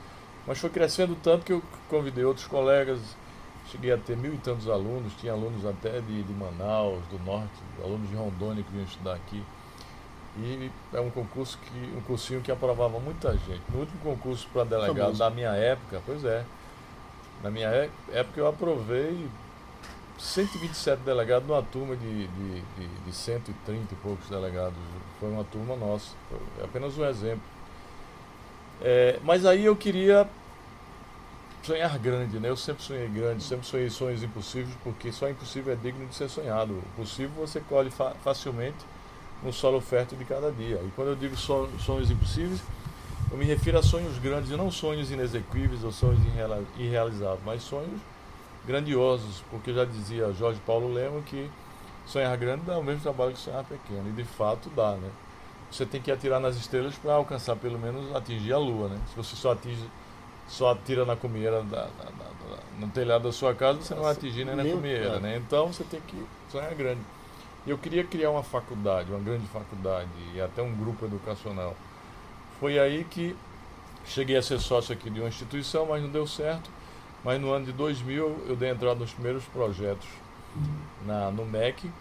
mas 0.48 0.58
foi 0.58 0.70
crescendo 0.72 1.16
tanto 1.22 1.46
que 1.46 1.54
eu 1.54 1.62
convidei 1.88 2.26
outros 2.26 2.48
colegas, 2.48 3.00
cheguei 3.72 3.92
a 3.92 3.98
ter 3.98 4.16
mil 4.16 4.34
e 4.34 4.38
tantos 4.38 4.70
alunos, 4.70 5.14
tinha 5.20 5.34
alunos 5.34 5.66
até 5.66 6.00
de, 6.02 6.24
de 6.24 6.34
Manaus, 6.34 7.04
do 7.08 7.20
norte, 7.26 7.52
alunos 7.84 8.10
de 8.10 8.16
Rondônia 8.16 8.64
que 8.64 8.72
vinham 8.72 8.86
estudar 8.86 9.16
aqui. 9.16 9.44
E 10.38 10.72
é 10.94 11.00
um 11.00 11.10
concurso 11.10 11.58
que 11.58 11.98
um 11.98 12.02
cursinho 12.02 12.42
que 12.42 12.52
aprovava 12.52 13.00
muita 13.00 13.32
gente. 13.34 13.62
No 13.70 13.80
último 13.80 14.00
concurso 14.04 14.48
para 14.54 14.64
delegado 14.64 15.18
da 15.18 15.30
minha 15.30 15.52
época, 15.52 16.02
pois 16.06 16.24
é. 16.24 16.46
Na 17.42 17.50
minha 17.50 17.70
época 18.12 18.40
eu 18.40 18.48
aprovei 18.48 19.28
127 20.18 21.02
delegados 21.02 21.48
numa 21.48 21.62
turma 21.62 21.96
de, 21.96 22.28
de, 22.28 22.62
de, 22.62 22.88
de 23.06 23.12
130 23.12 23.94
e 23.94 23.98
poucos 23.98 24.30
delegados. 24.30 24.78
Foi 25.20 25.30
uma 25.30 25.44
turma 25.44 25.76
nossa. 25.76 26.12
Foi 26.30 26.40
apenas 26.64 26.98
um 26.98 27.06
exemplo. 27.06 27.44
É, 28.82 29.20
mas 29.24 29.46
aí 29.46 29.66
eu 29.66 29.76
queria 29.76 30.28
sonhar 31.68 32.00
grande, 32.00 32.40
né? 32.40 32.50
Eu 32.50 32.56
sempre 32.56 32.82
sonhei 32.82 33.10
grande, 33.10 33.44
sempre 33.44 33.68
sonhei 33.68 33.90
sonhos 33.90 34.24
impossíveis, 34.24 34.74
porque 34.84 35.12
só 35.12 35.30
impossível 35.30 35.74
é 35.74 35.76
digno 35.76 36.08
de 36.08 36.16
ser 36.16 36.30
sonhado. 36.30 36.74
O 36.74 37.02
possível 37.02 37.46
você 37.46 37.60
colhe 37.60 37.92
fa 37.92 38.12
facilmente 38.24 38.78
no 39.44 39.52
solo 39.52 39.82
fértil 39.82 40.18
de 40.18 40.24
cada 40.24 40.50
dia. 40.50 40.78
E 40.78 40.92
quando 40.96 41.10
eu 41.10 41.16
digo 41.16 41.36
sonhos 41.36 42.10
impossíveis, 42.10 42.62
eu 43.30 43.38
me 43.38 43.44
refiro 43.44 43.78
a 43.78 43.84
sonhos 43.84 44.18
grandes, 44.18 44.50
e 44.50 44.56
não 44.56 44.72
sonhos 44.72 45.12
inexequíveis 45.12 45.84
ou 45.84 45.92
sonhos 45.92 46.20
irrealizáveis, 46.78 47.42
mas 47.46 47.62
sonhos 47.64 48.00
grandiosos, 48.66 49.44
porque 49.52 49.74
já 49.74 49.84
dizia 49.84 50.32
Jorge 50.32 50.62
Paulo 50.66 50.92
Lema 50.94 51.22
que 51.22 51.50
sonhar 52.06 52.36
grande 52.38 52.64
dá 52.64 52.78
o 52.78 52.84
mesmo 52.84 53.02
trabalho 53.02 53.34
que 53.34 53.40
sonhar 53.40 53.66
pequeno, 53.66 54.08
e 54.08 54.14
de 54.14 54.24
fato 54.24 54.70
dá, 54.74 54.94
né? 54.94 55.10
Você 55.70 55.86
tem 55.86 56.02
que 56.02 56.10
atirar 56.10 56.40
nas 56.40 56.56
estrelas 56.56 56.96
para 56.96 57.14
alcançar 57.14 57.58
pelo 57.58 57.78
menos 57.78 58.16
atingir 58.16 58.54
a 58.54 58.58
lua, 58.58 58.88
né? 58.88 58.98
Se 59.10 59.16
você 59.18 59.36
só 59.36 59.52
atinge 59.52 59.84
só 60.48 60.72
atira 60.72 61.06
na 61.06 61.16
comieira 61.16 61.62
da, 61.64 61.82
da, 61.82 62.04
da, 62.06 62.28
no 62.80 62.88
telhado 62.90 63.24
da 63.24 63.32
sua 63.32 63.54
casa, 63.54 63.82
você 63.82 63.96
não 63.96 64.04
vai 64.04 64.14
atingir 64.14 64.46
nem 64.46 64.56
na 64.56 64.64
comieira, 64.64 65.20
né? 65.20 65.38
Então 65.38 65.68
você 65.68 65.84
tem 65.84 66.00
que 66.02 66.24
sonhar 66.50 66.74
grande. 66.76 67.02
E 67.66 67.70
eu 67.70 67.78
queria 67.78 68.04
criar 68.04 68.32
uma 68.32 68.44
faculdade, 68.44 69.12
uma 69.12 69.20
grande 69.20 69.46
faculdade 69.48 70.10
e 70.34 70.40
até 70.40 70.62
um 70.62 70.74
grupo 70.74 71.06
educacional. 71.06 71.76
Foi 72.60 72.80
aí 72.80 73.04
que 73.04 73.36
cheguei 74.06 74.38
a 74.38 74.42
ser 74.42 74.60
sócio 74.60 74.94
aqui 74.94 75.10
de 75.10 75.20
uma 75.20 75.28
instituição, 75.28 75.86
mas 75.86 76.02
não 76.02 76.10
deu 76.10 76.26
certo. 76.26 76.70
Mas 77.24 77.42
no 77.42 77.52
ano 77.52 77.66
de 77.66 77.74
2000 77.74 78.46
eu 78.48 78.56
dei 78.56 78.70
entrada 78.70 78.96
nos 78.96 79.12
primeiros 79.12 79.44
projetos 79.46 80.08
na, 81.06 81.30
no 81.30 81.46
MEC. 81.46 81.92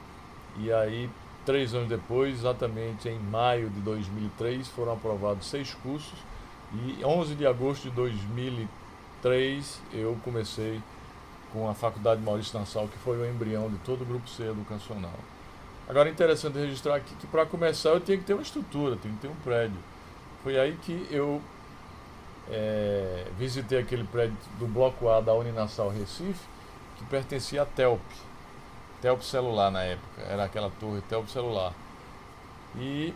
E 0.59 0.73
aí, 0.73 1.11
três 1.45 1.75
anos 1.75 1.89
depois, 1.89 2.39
exatamente 2.39 3.09
em 3.09 3.19
maio 3.19 3.69
de 3.69 3.81
2003, 3.81 4.69
foram 4.69 4.93
aprovados 4.93 5.47
seis 5.49 5.75
cursos. 5.75 6.19
E 6.75 7.05
11 7.05 7.35
de 7.35 7.47
agosto 7.47 7.85
de 7.85 7.91
2003 7.91 9.81
eu 9.93 10.19
comecei 10.25 10.81
com 11.53 11.69
a 11.69 11.75
Faculdade 11.75 12.21
Maurício 12.21 12.59
Nassau, 12.59 12.89
que 12.89 12.99
foi 12.99 13.17
o 13.17 13.29
embrião 13.29 13.71
de 13.71 13.79
todo 13.79 14.03
o 14.03 14.05
Grupo 14.05 14.29
C 14.29 14.43
educacional. 14.45 15.15
Agora 15.89 16.09
é 16.09 16.13
interessante 16.13 16.59
registrar 16.59 16.97
aqui 16.97 17.15
que 17.15 17.27
para 17.27 17.47
começar 17.47 17.91
eu 17.91 18.01
tinha 18.01 18.19
que 18.19 18.25
ter 18.25 18.35
uma 18.35 18.43
estrutura, 18.43 18.97
tinha 18.97 19.15
que 19.15 19.21
ter 19.21 19.29
um 19.29 19.37
prédio. 19.37 19.79
Foi 20.43 20.59
aí 20.59 20.77
que 20.83 21.07
eu 21.11 21.41
é, 22.51 23.27
visitei 23.39 23.79
aquele 23.79 24.05
prédio 24.05 24.37
do 24.59 24.67
Bloco 24.67 25.09
A 25.09 25.21
da 25.21 25.33
Uninassal 25.33 25.89
Recife, 25.91 26.45
que 26.97 27.05
pertencia 27.05 27.63
à 27.63 27.67
Telp. 27.67 28.01
Telp 29.01 29.23
Celular 29.23 29.71
na 29.71 29.83
época, 29.83 30.23
era 30.23 30.45
aquela 30.45 30.71
torre 30.71 31.01
Telp 31.03 31.29
Celular. 31.29 31.73
E 32.77 33.15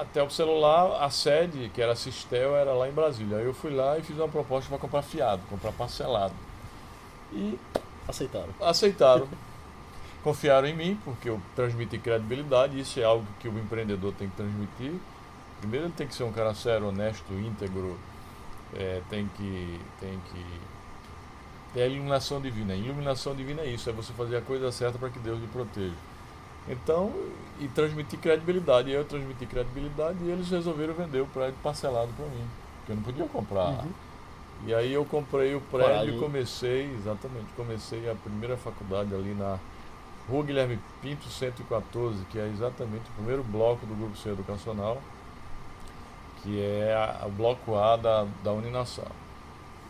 a 0.00 0.04
Telp 0.04 0.30
Celular, 0.30 1.02
a 1.02 1.10
sede, 1.10 1.70
que 1.70 1.80
era 1.80 1.92
a 1.92 1.96
Sistel, 1.96 2.54
era 2.54 2.72
lá 2.72 2.88
em 2.88 2.92
Brasília. 2.92 3.38
Aí 3.38 3.44
eu 3.44 3.54
fui 3.54 3.74
lá 3.74 3.98
e 3.98 4.02
fiz 4.02 4.16
uma 4.16 4.28
proposta 4.28 4.68
para 4.68 4.78
comprar 4.78 5.02
fiado, 5.02 5.42
comprar 5.48 5.72
parcelado. 5.72 6.34
E 7.32 7.58
aceitaram. 8.06 8.54
Aceitaram. 8.60 9.28
Confiaram 10.22 10.66
em 10.66 10.74
mim, 10.74 11.00
porque 11.04 11.28
eu 11.28 11.40
transmiti 11.54 11.98
credibilidade, 11.98 12.78
isso 12.78 12.98
é 12.98 13.04
algo 13.04 13.24
que 13.38 13.48
o 13.48 13.58
empreendedor 13.58 14.12
tem 14.12 14.28
que 14.28 14.36
transmitir. 14.36 14.94
Primeiro 15.60 15.86
ele 15.86 15.94
tem 15.96 16.06
que 16.06 16.14
ser 16.14 16.24
um 16.24 16.32
cara 16.32 16.52
sério, 16.52 16.88
honesto, 16.88 17.32
íntegro, 17.32 17.96
é, 18.74 19.00
tem, 19.08 19.28
que, 19.36 19.80
tem 20.00 20.20
que 20.32 20.44
ter 21.72 21.82
a 21.82 21.86
iluminação 21.86 22.40
divina. 22.40 22.72
A 22.72 22.76
iluminação 22.76 23.34
divina 23.34 23.62
é 23.62 23.66
isso, 23.66 23.88
é 23.88 23.92
você 23.92 24.12
fazer 24.12 24.36
a 24.36 24.42
coisa 24.42 24.70
certa 24.72 24.98
para 24.98 25.10
que 25.10 25.18
Deus 25.20 25.40
lhe 25.40 25.46
proteja. 25.46 25.94
Então, 26.68 27.12
e 27.60 27.68
transmitir 27.68 28.18
credibilidade. 28.18 28.90
E 28.90 28.92
eu 28.92 29.04
transmiti 29.04 29.46
credibilidade 29.46 30.18
e 30.22 30.30
eles 30.30 30.48
resolveram 30.50 30.94
vender 30.94 31.20
o 31.20 31.26
prédio 31.26 31.56
parcelado 31.62 32.10
para 32.16 32.26
mim, 32.26 32.46
porque 32.78 32.92
eu 32.92 32.96
não 32.96 33.02
podia 33.02 33.26
comprar. 33.26 33.84
Uhum. 33.84 33.92
E 34.66 34.74
aí 34.74 34.92
eu 34.92 35.04
comprei 35.04 35.54
o 35.54 35.60
prédio 35.60 36.16
e 36.16 36.18
comecei, 36.18 36.90
exatamente, 36.94 37.46
comecei 37.56 38.10
a 38.10 38.14
primeira 38.14 38.56
faculdade 38.56 39.14
ali 39.14 39.34
na 39.34 39.58
Rua 40.28 40.44
Guilherme 40.44 40.78
Pinto 41.02 41.28
114, 41.28 42.24
que 42.30 42.38
é 42.38 42.48
exatamente 42.48 43.04
o 43.10 43.12
primeiro 43.14 43.44
bloco 43.44 43.86
do 43.86 43.94
Grupo 43.94 44.16
C 44.16 44.30
Educacional, 44.30 45.00
que 46.42 46.60
é 46.60 46.94
a, 46.94 47.26
o 47.26 47.30
bloco 47.30 47.76
A 47.76 47.96
da, 47.96 48.26
da 48.42 48.52
Uninassal. 48.52 49.12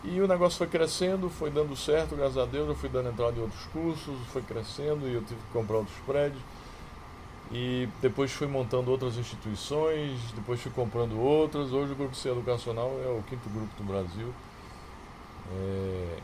E 0.03 0.21
o 0.21 0.27
negócio 0.27 0.57
foi 0.57 0.67
crescendo, 0.67 1.29
foi 1.29 1.49
dando 1.49 1.75
certo, 1.75 2.15
graças 2.15 2.37
a 2.37 2.45
Deus, 2.45 2.67
eu 2.67 2.75
fui 2.75 2.87
dando 2.87 3.09
entrada 3.09 3.35
em 3.37 3.41
outros 3.41 3.65
cursos, 3.67 4.15
foi 4.31 4.41
crescendo 4.41 5.07
e 5.07 5.13
eu 5.13 5.21
tive 5.21 5.39
que 5.39 5.53
comprar 5.53 5.77
outros 5.77 5.97
prédios. 6.05 6.41
E 7.59 7.89
depois 7.99 8.31
fui 8.31 8.45
montando 8.45 8.91
outras 8.91 9.17
instituições, 9.17 10.19
depois 10.35 10.61
fui 10.61 10.71
comprando 10.71 11.19
outras. 11.19 11.73
Hoje 11.73 11.91
o 11.91 11.95
Grupo 11.95 12.15
C 12.15 12.29
Educacional 12.29 12.91
é 13.03 13.07
o 13.07 13.23
quinto 13.23 13.49
grupo 13.49 13.75
do 13.75 13.83
Brasil. 13.83 14.31
É 15.49 16.17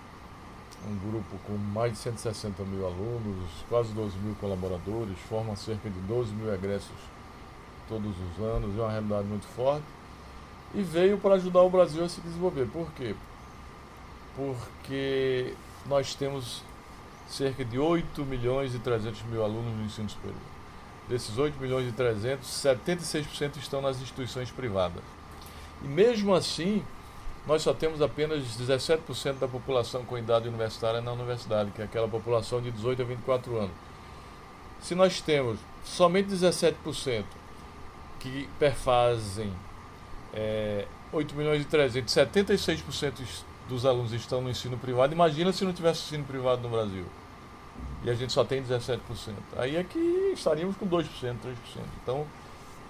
um 0.87 0.95
grupo 1.09 1.35
com 1.47 1.57
mais 1.57 1.93
de 1.93 1.97
160 1.97 2.61
mil 2.65 2.85
alunos, 2.85 3.49
quase 3.67 3.91
12 3.93 4.15
mil 4.19 4.35
colaboradores, 4.35 5.17
forma 5.27 5.55
cerca 5.55 5.89
de 5.89 5.99
12 6.01 6.31
mil 6.33 6.53
egressos 6.53 6.91
todos 7.89 8.11
os 8.11 8.45
anos, 8.45 8.77
é 8.77 8.81
uma 8.81 8.91
realidade 8.91 9.27
muito 9.27 9.47
forte. 9.47 9.87
E 10.75 10.83
veio 10.83 11.17
para 11.17 11.33
ajudar 11.33 11.63
o 11.63 11.69
Brasil 11.69 12.05
a 12.05 12.09
se 12.09 12.21
desenvolver. 12.21 12.67
Por 12.67 12.91
quê? 12.91 13.15
Porque 14.35 15.55
nós 15.87 16.13
temos 16.13 16.61
cerca 17.27 17.65
de 17.65 17.79
8 17.79 18.23
milhões 18.23 18.75
e 18.75 18.77
300 18.77 19.23
mil 19.23 19.43
alunos 19.43 19.73
no 19.75 19.83
ensino 19.83 20.07
superior. 20.07 20.52
Desses 21.07 21.37
8 21.37 21.59
milhões 21.59 21.87
e 21.87 21.91
300, 21.91 22.47
76% 22.47 23.57
estão 23.57 23.81
nas 23.81 24.01
instituições 24.01 24.49
privadas. 24.49 25.03
E 25.83 25.87
mesmo 25.87 26.33
assim, 26.33 26.83
nós 27.45 27.61
só 27.61 27.73
temos 27.73 28.01
apenas 28.01 28.43
17% 28.57 29.39
da 29.39 29.47
população 29.47 30.05
com 30.05 30.17
idade 30.17 30.47
universitária 30.47 31.01
na 31.01 31.11
universidade, 31.11 31.71
que 31.71 31.81
é 31.81 31.85
aquela 31.85 32.07
população 32.07 32.61
de 32.61 32.71
18 32.71 33.01
a 33.01 33.05
24 33.05 33.57
anos. 33.57 33.75
Se 34.81 34.95
nós 34.95 35.19
temos 35.19 35.59
somente 35.83 36.29
17% 36.29 37.25
que 38.19 38.47
perfazem 38.57 39.51
é, 40.33 40.87
8 41.11 41.35
milhões 41.35 41.61
e 41.61 41.65
300, 41.65 42.13
76% 42.13 43.13
dos 43.67 43.85
alunos 43.85 44.13
estão 44.13 44.41
no 44.41 44.49
ensino 44.49 44.77
privado, 44.77 45.13
imagina 45.13 45.51
se 45.51 45.65
não 45.65 45.73
tivesse 45.73 46.03
ensino 46.03 46.23
privado 46.23 46.61
no 46.61 46.69
Brasil. 46.69 47.05
E 48.03 48.09
a 48.09 48.13
gente 48.13 48.33
só 48.33 48.43
tem 48.43 48.61
17%. 48.61 48.99
Aí 49.55 49.77
é 49.77 49.83
que 49.83 49.99
estaríamos 50.33 50.75
com 50.75 50.87
2%, 50.87 51.05
3%. 51.21 51.35
Então, 52.01 52.25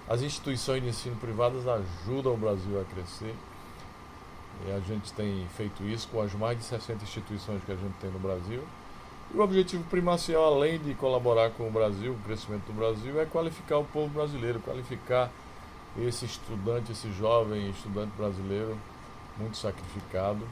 as 0.08 0.22
instituições 0.22 0.82
de 0.82 0.88
ensino 0.88 1.16
privadas 1.16 1.66
ajudam 1.66 2.34
o 2.34 2.36
Brasil 2.36 2.80
a 2.80 2.84
crescer. 2.84 3.34
E 4.66 4.72
a 4.72 4.80
gente 4.80 5.12
tem 5.12 5.46
feito 5.56 5.82
isso 5.84 6.08
com 6.08 6.20
as 6.20 6.32
mais 6.34 6.58
de 6.58 6.64
60 6.64 7.04
instituições 7.04 7.62
que 7.64 7.72
a 7.72 7.76
gente 7.76 7.94
tem 8.00 8.10
no 8.10 8.18
Brasil. 8.18 8.62
E 9.32 9.36
o 9.36 9.40
objetivo 9.40 9.84
primacial, 9.84 10.54
além 10.54 10.78
de 10.78 10.94
colaborar 10.94 11.50
com 11.50 11.66
o 11.66 11.70
Brasil, 11.70 12.12
o 12.12 12.18
crescimento 12.24 12.64
do 12.66 12.72
Brasil, 12.72 13.20
é 13.20 13.24
qualificar 13.24 13.78
o 13.78 13.84
povo 13.84 14.12
brasileiro, 14.12 14.60
qualificar 14.60 15.30
esse 15.98 16.24
estudante, 16.24 16.92
esse 16.92 17.10
jovem 17.12 17.70
estudante 17.70 18.12
brasileiro, 18.16 18.76
muito 19.38 19.56
sacrificado, 19.56 20.46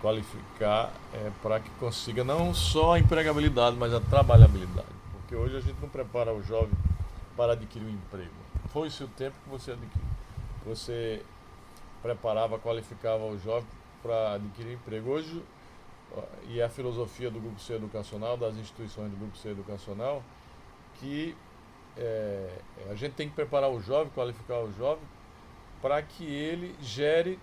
qualificar 0.00 0.92
é, 1.12 1.30
para 1.42 1.60
que 1.60 1.70
consiga 1.78 2.22
não 2.22 2.54
só 2.54 2.94
a 2.94 2.98
empregabilidade, 2.98 3.76
mas 3.76 3.92
a 3.92 4.00
trabalhabilidade. 4.00 4.88
Porque 5.12 5.34
hoje 5.34 5.56
a 5.56 5.60
gente 5.60 5.80
não 5.80 5.88
prepara 5.88 6.32
o 6.32 6.42
jovem 6.42 6.70
para 7.36 7.52
adquirir 7.52 7.86
um 7.86 7.90
emprego. 7.90 8.30
Foi-se 8.68 9.02
o 9.02 9.08
tempo 9.08 9.36
que 9.44 9.50
você 9.50 9.72
adquiriu. 9.72 10.08
Você 10.66 11.22
preparava, 12.02 12.58
qualificava 12.58 13.24
o 13.24 13.38
jovem 13.38 13.68
para 14.02 14.34
adquirir 14.34 14.74
emprego. 14.74 15.10
Hoje 15.10 15.42
e 16.48 16.62
a 16.62 16.68
filosofia 16.68 17.30
do 17.30 17.40
Grupo 17.40 17.60
C 17.60 17.74
Educacional, 17.74 18.36
das 18.36 18.56
instituições 18.56 19.10
do 19.10 19.16
Grupo 19.16 19.36
C 19.36 19.50
Educacional, 19.50 20.22
que 20.94 21.36
é, 21.96 22.58
a 22.90 22.94
gente 22.94 23.12
tem 23.12 23.28
que 23.28 23.34
preparar 23.34 23.70
o 23.70 23.80
jovem, 23.80 24.10
qualificar 24.14 24.60
o 24.60 24.72
jovem, 24.72 25.04
para 25.82 26.00
que 26.02 26.24
ele 26.24 26.74
gere 26.80 27.38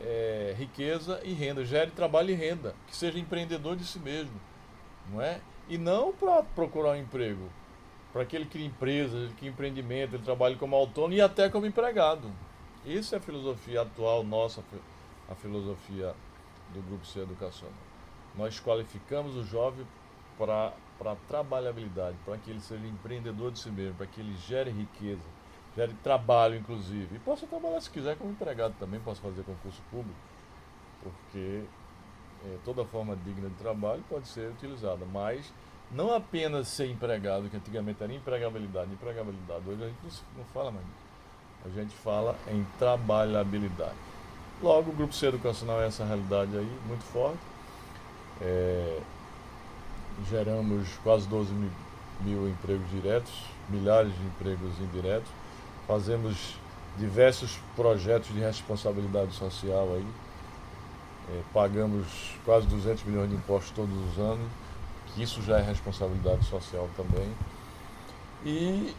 é, 0.00 0.54
riqueza 0.56 1.20
e 1.24 1.32
renda, 1.32 1.64
gere 1.64 1.90
trabalho 1.90 2.30
e 2.30 2.34
renda, 2.34 2.74
que 2.86 2.96
seja 2.96 3.18
empreendedor 3.18 3.76
de 3.76 3.84
si 3.84 3.98
mesmo, 3.98 4.40
não 5.10 5.20
é? 5.20 5.40
E 5.68 5.78
não 5.78 6.12
para 6.12 6.42
procurar 6.42 6.92
um 6.92 6.96
emprego, 6.96 7.50
para 8.12 8.24
que 8.24 8.36
ele 8.36 8.46
crie 8.46 8.66
empresa, 8.66 9.16
ele 9.16 9.34
crie 9.34 9.48
empreendimento, 9.50 10.14
ele 10.14 10.22
trabalhe 10.22 10.56
como 10.56 10.76
autônomo 10.76 11.14
e 11.14 11.20
até 11.20 11.48
como 11.48 11.66
empregado. 11.66 12.30
Essa 12.86 13.16
é 13.16 13.18
a 13.18 13.22
filosofia 13.22 13.82
atual 13.82 14.22
nossa, 14.22 14.62
a 15.28 15.34
filosofia 15.34 16.14
do 16.72 16.80
Grupo 16.82 17.04
C 17.06 17.20
Educacional. 17.20 17.74
Nós 18.36 18.60
qualificamos 18.60 19.34
o 19.34 19.42
jovem 19.44 19.86
para 20.38 20.72
trabalhabilidade, 21.26 22.16
para 22.24 22.36
que 22.38 22.50
ele 22.50 22.60
seja 22.60 22.86
empreendedor 22.86 23.50
de 23.50 23.58
si 23.58 23.70
mesmo, 23.70 23.94
para 23.94 24.06
que 24.06 24.20
ele 24.20 24.36
gere 24.46 24.70
riqueza, 24.70 25.24
gere 25.76 25.92
trabalho, 26.02 26.56
inclusive. 26.56 27.14
E 27.14 27.18
possa 27.18 27.46
trabalhar, 27.46 27.80
se 27.80 27.90
quiser, 27.90 28.16
como 28.16 28.30
empregado 28.30 28.74
também, 28.80 28.98
possa 29.00 29.20
fazer 29.20 29.42
concurso 29.42 29.80
público, 29.90 30.18
porque 31.02 31.64
é, 32.44 32.56
toda 32.64 32.84
forma 32.84 33.16
digna 33.24 33.48
de 33.48 33.54
trabalho 33.56 34.02
pode 34.08 34.26
ser 34.26 34.50
utilizada, 34.50 35.04
mas 35.12 35.52
não 35.90 36.12
apenas 36.12 36.68
ser 36.68 36.90
empregado, 36.90 37.48
que 37.48 37.56
antigamente 37.56 38.02
era 38.02 38.12
empregabilidade, 38.12 38.90
empregabilidade, 38.92 39.68
hoje 39.68 39.84
a 39.84 39.86
gente 39.86 40.22
não 40.36 40.44
fala 40.46 40.70
mais 40.70 40.84
disso. 40.84 41.06
A 41.64 41.68
gente 41.68 41.94
fala 41.96 42.36
em 42.48 42.64
trabalhabilidade. 42.78 43.94
Logo, 44.62 44.90
o 44.90 44.94
Grupo 44.94 45.12
C 45.12 45.26
Educacional 45.26 45.80
é 45.82 45.86
essa 45.86 46.04
realidade 46.04 46.56
aí, 46.56 46.78
muito 46.86 47.04
forte. 47.04 47.40
É, 48.40 49.00
geramos 50.30 50.88
quase 51.02 51.28
12 51.28 51.52
mil, 51.52 51.70
mil 52.22 52.48
empregos 52.48 52.88
diretos, 52.90 53.32
milhares 53.68 54.12
de 54.16 54.24
empregos 54.24 54.78
indiretos. 54.80 55.30
Fazemos 55.86 56.56
diversos 56.98 57.58
projetos 57.74 58.28
de 58.32 58.40
responsabilidade 58.40 59.32
social 59.34 59.88
aí. 59.94 60.06
É, 61.28 61.42
pagamos 61.52 62.06
quase 62.44 62.66
200 62.66 63.04
milhões 63.04 63.28
de 63.30 63.36
impostos 63.36 63.70
todos 63.72 63.94
os 64.10 64.18
anos, 64.18 64.48
que 65.08 65.22
isso 65.22 65.42
já 65.42 65.58
é 65.58 65.62
responsabilidade 65.62 66.44
social 66.44 66.88
também. 66.96 67.28
E 68.44 68.94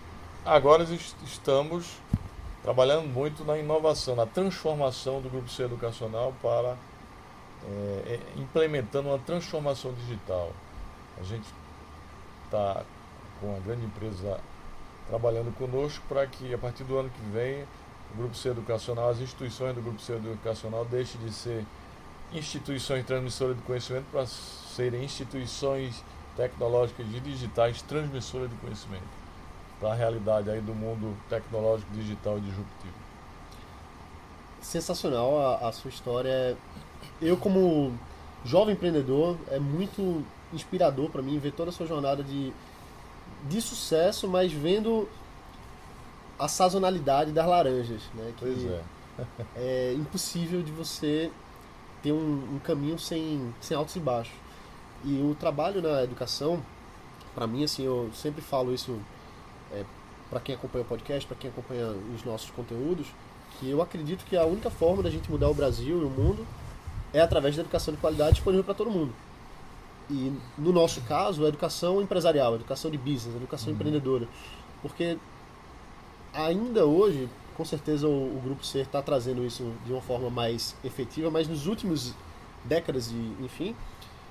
agora 0.46 0.84
estamos 0.84 1.98
trabalhando 2.62 3.08
muito 3.08 3.46
na 3.46 3.58
inovação, 3.58 4.16
na 4.16 4.26
transformação 4.26 5.22
do 5.22 5.30
Grupo 5.30 5.50
C 5.50 5.64
Educacional 5.64 6.34
para 6.42 6.76
é, 7.66 8.14
é 8.14 8.20
implementando 8.40 9.10
uma 9.10 9.20
transformação 9.20 9.94
digital. 9.94 10.52
A 11.20 11.24
gente 11.24 11.48
está 12.46 12.84
com 13.40 13.48
uma 13.48 13.60
grande 13.60 13.86
empresa 13.86 14.40
trabalhando 15.08 15.56
conosco 15.58 16.04
para 16.08 16.26
que 16.28 16.54
a 16.54 16.58
partir 16.58 16.84
do 16.84 16.98
ano 16.98 17.10
que 17.10 17.22
vem 17.32 17.64
o 18.14 18.18
Grupo 18.18 18.36
C 18.36 18.50
Educacional, 18.50 19.10
as 19.10 19.20
instituições 19.20 19.76
do 19.76 19.82
Grupo 19.82 20.02
C 20.02 20.14
Educacional 20.14 20.86
deixem 20.86 21.20
de 21.22 21.32
ser 21.32 21.66
instituições 22.34 23.06
transmissoras 23.06 23.56
de 23.56 23.62
conhecimento 23.64 24.06
para 24.12 24.26
serem 24.26 25.04
instituições 25.04 26.04
tecnológicas 26.36 27.06
e 27.08 27.20
digitais 27.20 27.82
transmissoras 27.82 28.50
de 28.50 28.56
conhecimento 28.58 29.28
para 29.80 29.92
a 29.92 29.96
realidade 29.96 30.50
aí 30.50 30.62
do 30.62 30.74
mundo 30.74 31.16
tecnológico, 31.30 31.92
digital 31.94 32.38
e 32.38 32.42
disruptivo. 32.42 32.94
Sensacional 34.62 35.40
a, 35.40 35.70
a 35.70 35.72
sua 35.72 35.90
história. 35.90 36.58
Eu 37.22 37.38
como 37.38 37.94
jovem 38.44 38.74
empreendedor 38.74 39.38
é 39.50 39.60
muito 39.60 40.24
inspirador 40.54 41.10
para 41.10 41.22
mim 41.22 41.38
ver 41.40 41.52
toda 41.52 41.70
a 41.70 41.74
sua 41.74 41.86
jornada 41.86 42.24
de, 42.24 42.54
de 43.50 43.62
sucesso, 43.62 44.28
mas 44.28 44.52
vendo 44.52 45.08
a 46.40 46.48
sazonalidade 46.48 47.32
das 47.32 47.48
laranjas, 47.48 48.02
né? 48.14 48.34
Que 48.38 48.46
pois 48.46 48.66
é. 48.66 48.84
é 49.56 49.94
impossível 49.94 50.62
de 50.62 50.72
você 50.72 51.32
ter 52.02 52.12
um, 52.12 52.56
um, 52.56 52.60
caminho 52.64 52.98
sem, 53.00 53.54
sem 53.60 53.76
altos 53.76 53.96
e 53.96 54.00
baixos. 54.00 54.36
E 55.04 55.22
o 55.22 55.36
trabalho 55.36 55.82
na 55.82 56.04
educação, 56.04 56.64
para 57.34 57.48
mim, 57.48 57.64
assim, 57.64 57.84
eu 57.84 58.10
sempre 58.14 58.42
falo 58.42 58.74
isso 58.74 59.00
é, 59.72 59.84
para 60.30 60.40
quem 60.40 60.56
acompanha 60.56 60.84
o 60.84 60.88
podcast, 60.88 61.28
para 61.28 61.38
quem 61.38 61.50
acompanha 61.50 61.88
os 62.14 62.24
nossos 62.24 62.50
conteúdos, 62.52 63.08
que 63.60 63.70
eu 63.70 63.82
acredito 63.82 64.26
que 64.26 64.38
a 64.38 64.46
única 64.46 64.70
forma 64.70 65.02
da 65.02 65.10
gente 65.10 65.30
mudar 65.30 65.50
o 65.50 65.54
Brasil 65.54 66.02
e 66.02 66.06
o 66.06 66.10
mundo 66.10 66.46
é 67.14 67.22
através 67.22 67.56
da 67.56 67.62
educação 67.62 67.94
de 67.94 68.00
qualidade 68.00 68.34
disponível 68.34 68.64
para 68.64 68.74
todo 68.74 68.92
mundo. 68.92 69.14
E 70.10 70.32
no 70.58 70.72
nosso 70.72 71.02
caso, 71.02 71.46
a 71.46 71.48
educação 71.50 72.02
empresarial, 72.02 72.54
a 72.54 72.56
educação 72.56 72.90
de 72.90 72.98
business, 72.98 73.34
a 73.34 73.38
educação 73.38 73.70
uhum. 73.70 73.76
empreendedora. 73.76 74.28
Porque 74.82 75.18
ainda 76.34 76.86
hoje, 76.86 77.30
com 77.56 77.66
certeza 77.66 78.08
o, 78.08 78.38
o 78.38 78.42
Grupo 78.44 78.66
C 78.66 78.80
está 78.80 79.02
trazendo 79.02 79.46
isso 79.46 79.72
de 79.86 79.92
uma 79.92 80.02
forma 80.02 80.30
mais 80.30 80.76
efetiva, 80.84 81.30
mas 81.30 81.48
nos 81.48 81.68
últimos 81.68 82.14
décadas 82.64 83.12
e 83.12 83.44
enfim, 83.44 83.76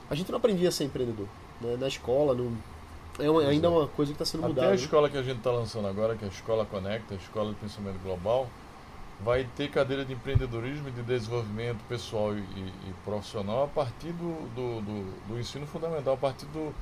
a 0.09 0.15
gente 0.15 0.31
não 0.31 0.39
aprendia 0.39 0.69
a 0.69 0.73
ser 0.73 0.85
empreendedor. 0.85 1.27
Né? 1.61 1.77
Na 1.79 1.89
escola, 1.89 2.35
no, 2.35 2.57
é 3.19 3.31
uma, 3.31 3.43
ainda 3.43 3.67
é 3.67 3.71
uma 3.71 3.87
coisa 3.89 4.13
que 4.13 4.23
está 4.23 4.25
sendo 4.25 4.43
mudada. 4.43 4.61
Até 4.61 4.69
a 4.69 4.77
né? 4.77 4.77
escola 4.77 5.09
que 5.09 5.17
a 5.17 5.23
gente 5.23 5.39
está 5.39 5.51
lançando 5.51 5.89
agora, 5.89 6.17
que 6.17 6.25
é 6.25 6.29
a 6.29 6.31
Escola 6.31 6.67
Conecta, 6.67 7.15
a 7.15 7.17
Escola 7.17 7.51
de 7.51 7.57
Pensamento 7.57 7.99
Global, 8.03 8.49
vai 9.21 9.45
ter 9.57 9.71
cadeira 9.71 10.05
de 10.05 10.13
empreendedorismo 10.13 10.89
e 10.89 10.93
de 10.93 11.03
desenvolvimento 11.03 11.83
pessoal 11.89 12.35
e, 12.35 12.41
e, 12.41 12.95
profissional 13.05 13.65
a 13.65 13.69
partir 13.69 14.13
do, 14.13 14.49
do, 14.55 14.81
do, 14.83 15.29
do, 15.29 15.41
ensino 15.41 15.67
fundamental, 15.67 16.15
a 16.15 16.17
partir 16.17 16.47
do, 16.47 16.75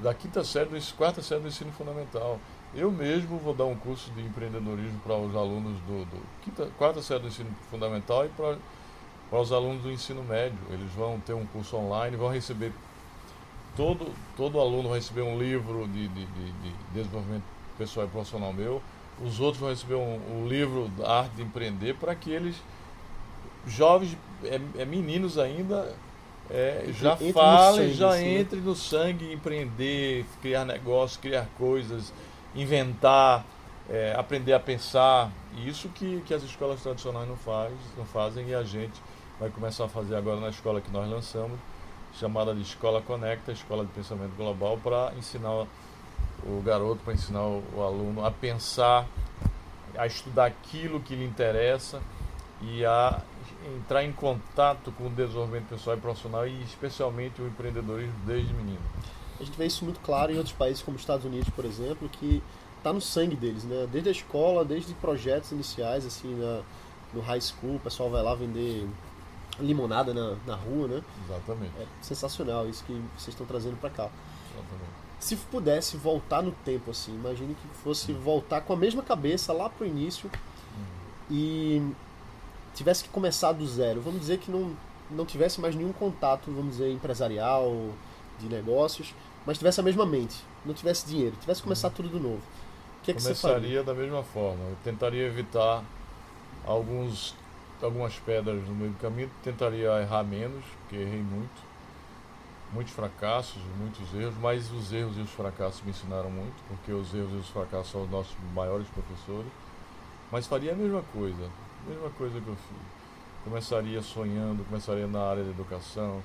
da 0.00 0.14
quinta 0.14 0.44
série, 0.44 0.70
do, 0.70 0.94
quarta 0.94 1.20
série 1.22 1.40
do 1.40 1.48
ensino 1.48 1.72
fundamental. 1.72 2.38
Eu 2.72 2.92
mesmo 2.92 3.38
vou 3.38 3.52
dar 3.52 3.64
um 3.64 3.74
curso 3.74 4.10
de 4.12 4.20
empreendedorismo 4.20 5.00
para 5.00 5.16
os 5.16 5.34
alunos 5.34 5.78
do, 5.80 6.04
do 6.04 6.22
quinta, 6.42 6.68
quarta 6.78 7.02
série 7.02 7.20
do 7.20 7.28
ensino 7.28 7.50
fundamental 7.68 8.24
e 8.24 8.28
para, 8.28 8.56
para 9.28 9.40
os 9.40 9.52
alunos 9.52 9.82
do 9.82 9.90
ensino 9.90 10.22
médio. 10.22 10.58
Eles 10.70 10.92
vão 10.92 11.18
ter 11.18 11.32
um 11.32 11.44
curso 11.46 11.76
online, 11.76 12.16
vão 12.16 12.30
receber 12.30 12.72
todo, 13.76 14.12
todo 14.36 14.60
aluno 14.60 14.88
vai 14.88 14.98
receber 14.98 15.22
um 15.22 15.36
livro 15.36 15.88
de, 15.88 16.06
de, 16.06 16.26
de, 16.26 16.52
de 16.52 16.74
desenvolvimento 16.94 17.44
pessoal 17.76 18.06
e 18.06 18.08
profissional 18.10 18.52
meu, 18.52 18.80
os 19.24 19.40
outros 19.40 19.60
vão 19.60 19.70
receber 19.70 19.94
um, 19.94 20.42
um 20.42 20.48
livro 20.48 20.88
da 20.96 21.20
arte 21.20 21.36
de 21.36 21.42
empreender 21.42 21.94
para 21.94 22.14
que 22.14 22.30
eles, 22.30 22.56
jovens, 23.66 24.16
é, 24.44 24.60
é 24.78 24.84
meninos 24.84 25.38
ainda, 25.38 25.94
é, 26.50 26.86
já 26.88 27.12
entre 27.12 27.32
falem, 27.32 27.88
sangue, 27.88 27.94
já 27.94 28.12
sim. 28.12 28.26
entre 28.26 28.60
no 28.60 28.74
sangue, 28.74 29.32
empreender, 29.32 30.24
criar 30.40 30.64
negócios, 30.64 31.20
criar 31.20 31.46
coisas, 31.56 32.12
inventar, 32.54 33.44
é, 33.88 34.14
aprender 34.16 34.52
a 34.52 34.60
pensar. 34.60 35.30
Isso 35.64 35.88
que, 35.90 36.22
que 36.26 36.34
as 36.34 36.42
escolas 36.42 36.82
tradicionais 36.82 37.28
não, 37.28 37.36
faz, 37.36 37.72
não 37.96 38.04
fazem 38.04 38.48
e 38.48 38.54
a 38.54 38.62
gente 38.62 39.00
vai 39.38 39.50
começar 39.50 39.84
a 39.84 39.88
fazer 39.88 40.16
agora 40.16 40.40
na 40.40 40.48
escola 40.48 40.80
que 40.80 40.90
nós 40.90 41.08
lançamos 41.08 41.58
chamada 42.14 42.54
de 42.54 42.62
Escola 42.62 43.00
Conecta, 43.02 43.52
Escola 43.52 43.84
de 43.84 43.92
Pensamento 43.92 44.34
Global, 44.36 44.78
para 44.82 45.12
ensinar 45.16 45.66
o 46.46 46.62
garoto, 46.62 47.00
para 47.04 47.14
ensinar 47.14 47.42
o 47.42 47.82
aluno 47.82 48.24
a 48.24 48.30
pensar, 48.30 49.06
a 49.96 50.06
estudar 50.06 50.46
aquilo 50.46 51.00
que 51.00 51.14
lhe 51.14 51.24
interessa 51.24 52.00
e 52.62 52.84
a 52.84 53.20
entrar 53.76 54.04
em 54.04 54.12
contato 54.12 54.92
com 54.92 55.06
o 55.06 55.10
desenvolvimento 55.10 55.68
pessoal 55.68 55.96
e 55.96 56.00
profissional 56.00 56.46
e 56.46 56.62
especialmente 56.62 57.40
o 57.40 57.46
empreendedorismo 57.46 58.18
desde 58.26 58.52
menino. 58.54 58.80
A 59.38 59.44
gente 59.44 59.56
vê 59.56 59.66
isso 59.66 59.84
muito 59.84 60.00
claro 60.00 60.32
em 60.32 60.36
outros 60.36 60.54
países 60.54 60.82
como 60.82 60.96
os 60.96 61.02
Estados 61.02 61.24
Unidos, 61.24 61.48
por 61.50 61.64
exemplo, 61.64 62.08
que 62.08 62.42
está 62.76 62.92
no 62.92 63.00
sangue 63.00 63.36
deles, 63.36 63.64
né? 63.64 63.88
Desde 63.90 64.08
a 64.08 64.12
escola, 64.12 64.64
desde 64.64 64.92
projetos 64.94 65.52
iniciais, 65.52 66.04
assim, 66.04 66.34
na, 66.34 66.60
no 67.14 67.20
high 67.20 67.40
school, 67.40 67.76
o 67.76 67.80
pessoal 67.80 68.10
vai 68.10 68.22
lá 68.22 68.34
vender 68.34 68.86
limonada 69.58 70.12
na, 70.12 70.36
na 70.46 70.54
rua, 70.54 70.88
né? 70.88 71.02
Exatamente. 71.24 71.72
É 71.78 71.86
sensacional 72.02 72.68
isso 72.68 72.84
que 72.84 72.92
vocês 73.16 73.28
estão 73.28 73.46
trazendo 73.46 73.76
para 73.76 73.90
cá. 73.90 74.10
Exatamente. 74.52 75.09
Se 75.20 75.36
pudesse 75.36 75.96
voltar 75.96 76.42
no 76.42 76.50
tempo, 76.50 76.90
assim, 76.90 77.14
imagine 77.14 77.54
que 77.54 77.68
fosse 77.82 78.12
voltar 78.12 78.62
com 78.62 78.72
a 78.72 78.76
mesma 78.76 79.02
cabeça 79.02 79.52
lá 79.52 79.68
pro 79.68 79.86
início 79.86 80.28
uhum. 80.28 81.36
e 81.36 81.92
tivesse 82.74 83.04
que 83.04 83.10
começar 83.10 83.52
do 83.52 83.66
zero. 83.66 84.00
Vamos 84.00 84.20
dizer 84.20 84.38
que 84.38 84.50
não, 84.50 84.74
não 85.10 85.26
tivesse 85.26 85.60
mais 85.60 85.74
nenhum 85.74 85.92
contato, 85.92 86.50
vamos 86.50 86.72
dizer, 86.72 86.90
empresarial, 86.90 87.90
de 88.38 88.48
negócios, 88.48 89.14
mas 89.46 89.58
tivesse 89.58 89.78
a 89.78 89.82
mesma 89.82 90.06
mente, 90.06 90.42
não 90.64 90.72
tivesse 90.72 91.06
dinheiro, 91.06 91.36
tivesse 91.38 91.60
que 91.60 91.64
começar 91.64 91.88
uhum. 91.88 91.94
tudo 91.94 92.08
de 92.08 92.18
novo. 92.18 92.40
O 93.00 93.02
que, 93.02 93.10
é 93.10 93.14
que 93.14 93.22
você 93.22 93.34
faria? 93.34 93.82
da 93.82 93.94
mesma 93.94 94.22
forma. 94.22 94.62
Eu 94.64 94.76
tentaria 94.82 95.26
evitar 95.26 95.84
alguns 96.66 97.34
algumas 97.82 98.14
pedras 98.18 98.62
no 98.68 98.74
meio 98.74 98.90
do 98.90 98.98
caminho, 98.98 99.30
tentaria 99.42 100.02
errar 100.02 100.22
menos, 100.22 100.64
porque 100.80 100.96
errei 100.96 101.22
muito. 101.22 101.69
Muitos 102.72 102.92
fracassos, 102.92 103.60
muitos 103.78 104.14
erros, 104.14 104.34
mas 104.40 104.70
os 104.70 104.92
erros 104.92 105.16
e 105.16 105.20
os 105.20 105.30
fracassos 105.30 105.82
me 105.82 105.90
ensinaram 105.90 106.30
muito, 106.30 106.54
porque 106.68 106.92
os 106.92 107.12
erros 107.12 107.32
e 107.32 107.36
os 107.36 107.48
fracassos 107.48 107.90
são 107.90 108.04
os 108.04 108.10
nossos 108.10 108.36
maiores 108.54 108.86
professores. 108.88 109.50
Mas 110.30 110.46
faria 110.46 110.72
a 110.72 110.76
mesma 110.76 111.02
coisa, 111.12 111.50
a 111.84 111.90
mesma 111.90 112.10
coisa 112.10 112.40
que 112.40 112.46
eu 112.46 112.54
fiz. 112.54 113.42
Começaria 113.44 114.00
sonhando, 114.02 114.64
começaria 114.64 115.06
na 115.08 115.20
área 115.20 115.42
da 115.42 115.50
educação, 115.50 116.22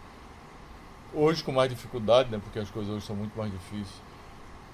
hoje 1.15 1.43
com 1.43 1.51
mais 1.51 1.69
dificuldade, 1.69 2.29
né, 2.29 2.39
porque 2.43 2.59
as 2.59 2.69
coisas 2.69 2.93
hoje 2.93 3.05
são 3.05 3.15
muito 3.15 3.35
mais 3.37 3.51
difíceis, 3.51 4.01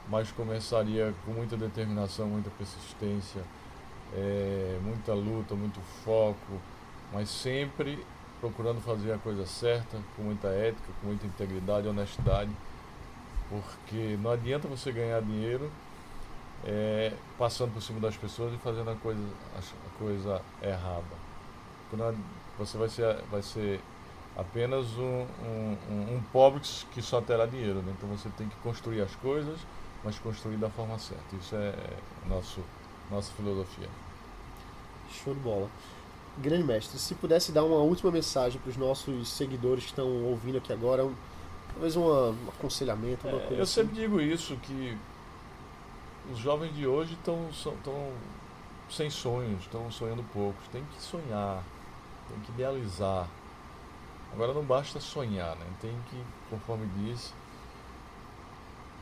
mas 0.09 0.31
começaria 0.31 1.13
com 1.23 1.31
muita 1.31 1.55
determinação, 1.55 2.27
muita 2.27 2.49
persistência, 2.49 3.41
é, 4.13 4.79
muita 4.83 5.13
luta, 5.13 5.55
muito 5.55 5.79
foco, 6.03 6.59
mas 7.13 7.29
sempre 7.29 8.03
procurando 8.41 8.81
fazer 8.81 9.13
a 9.13 9.17
coisa 9.19 9.45
certa, 9.45 9.97
com 10.17 10.23
muita 10.23 10.47
ética, 10.47 10.91
com 10.99 11.07
muita 11.07 11.27
integridade, 11.27 11.87
honestidade, 11.87 12.51
porque 13.47 14.17
não 14.21 14.31
adianta 14.31 14.67
você 14.67 14.91
ganhar 14.91 15.21
dinheiro 15.21 15.71
é, 16.65 17.13
passando 17.37 17.73
por 17.73 17.81
cima 17.81 17.99
das 17.99 18.17
pessoas 18.17 18.53
e 18.53 18.57
fazendo 18.57 18.89
a 18.89 18.95
coisa, 18.95 19.21
a 19.55 19.99
coisa 19.99 20.41
errada. 20.61 21.21
Você 22.57 22.77
vai 22.77 22.89
ser, 22.89 23.21
vai 23.29 23.41
ser 23.41 23.79
apenas 24.35 24.97
um, 24.97 25.25
um, 25.43 26.15
um 26.15 26.23
pobre 26.31 26.61
que 26.91 27.01
só 27.01 27.21
terá 27.21 27.45
dinheiro. 27.45 27.81
Né? 27.81 27.93
Então 27.97 28.09
você 28.09 28.29
tem 28.37 28.47
que 28.47 28.55
construir 28.57 29.01
as 29.01 29.15
coisas, 29.15 29.59
mas 30.03 30.17
construir 30.19 30.57
da 30.57 30.69
forma 30.69 30.97
certa. 30.97 31.35
Isso 31.35 31.55
é 31.55 31.73
nosso, 32.27 32.61
nossa 33.09 33.31
filosofia. 33.33 33.89
Show 35.11 35.33
de 35.33 35.39
bola. 35.41 35.69
Grande 36.41 36.63
mestre, 36.63 36.97
se 36.97 37.13
pudesse 37.13 37.51
dar 37.51 37.63
uma 37.63 37.77
última 37.77 38.11
mensagem 38.11 38.59
para 38.59 38.69
os 38.69 38.77
nossos 38.77 39.29
seguidores 39.29 39.83
que 39.83 39.91
estão 39.91 40.07
ouvindo 40.23 40.57
aqui 40.57 40.73
agora, 40.73 41.05
um, 41.05 41.13
talvez 41.71 41.95
um 41.95 42.33
aconselhamento, 42.49 43.27
uma 43.27 43.37
é, 43.37 43.41
coisa 43.41 43.55
Eu 43.55 43.63
assim. 43.63 43.73
sempre 43.81 43.95
digo 43.95 44.19
isso, 44.19 44.55
que 44.57 44.97
os 46.31 46.39
jovens 46.39 46.73
de 46.75 46.87
hoje 46.87 47.13
estão 47.13 47.47
sem 48.89 49.09
sonhos, 49.09 49.61
estão 49.61 49.89
sonhando 49.91 50.23
poucos. 50.33 50.67
Tem 50.71 50.83
que 50.83 51.01
sonhar, 51.01 51.63
tem 52.27 52.39
que 52.39 52.51
idealizar. 52.51 53.27
Agora 54.33 54.53
não 54.53 54.63
basta 54.63 54.99
sonhar, 54.99 55.55
né? 55.55 55.65
tem 55.79 55.93
que, 56.09 56.23
conforme 56.49 56.87
disse, 56.97 57.33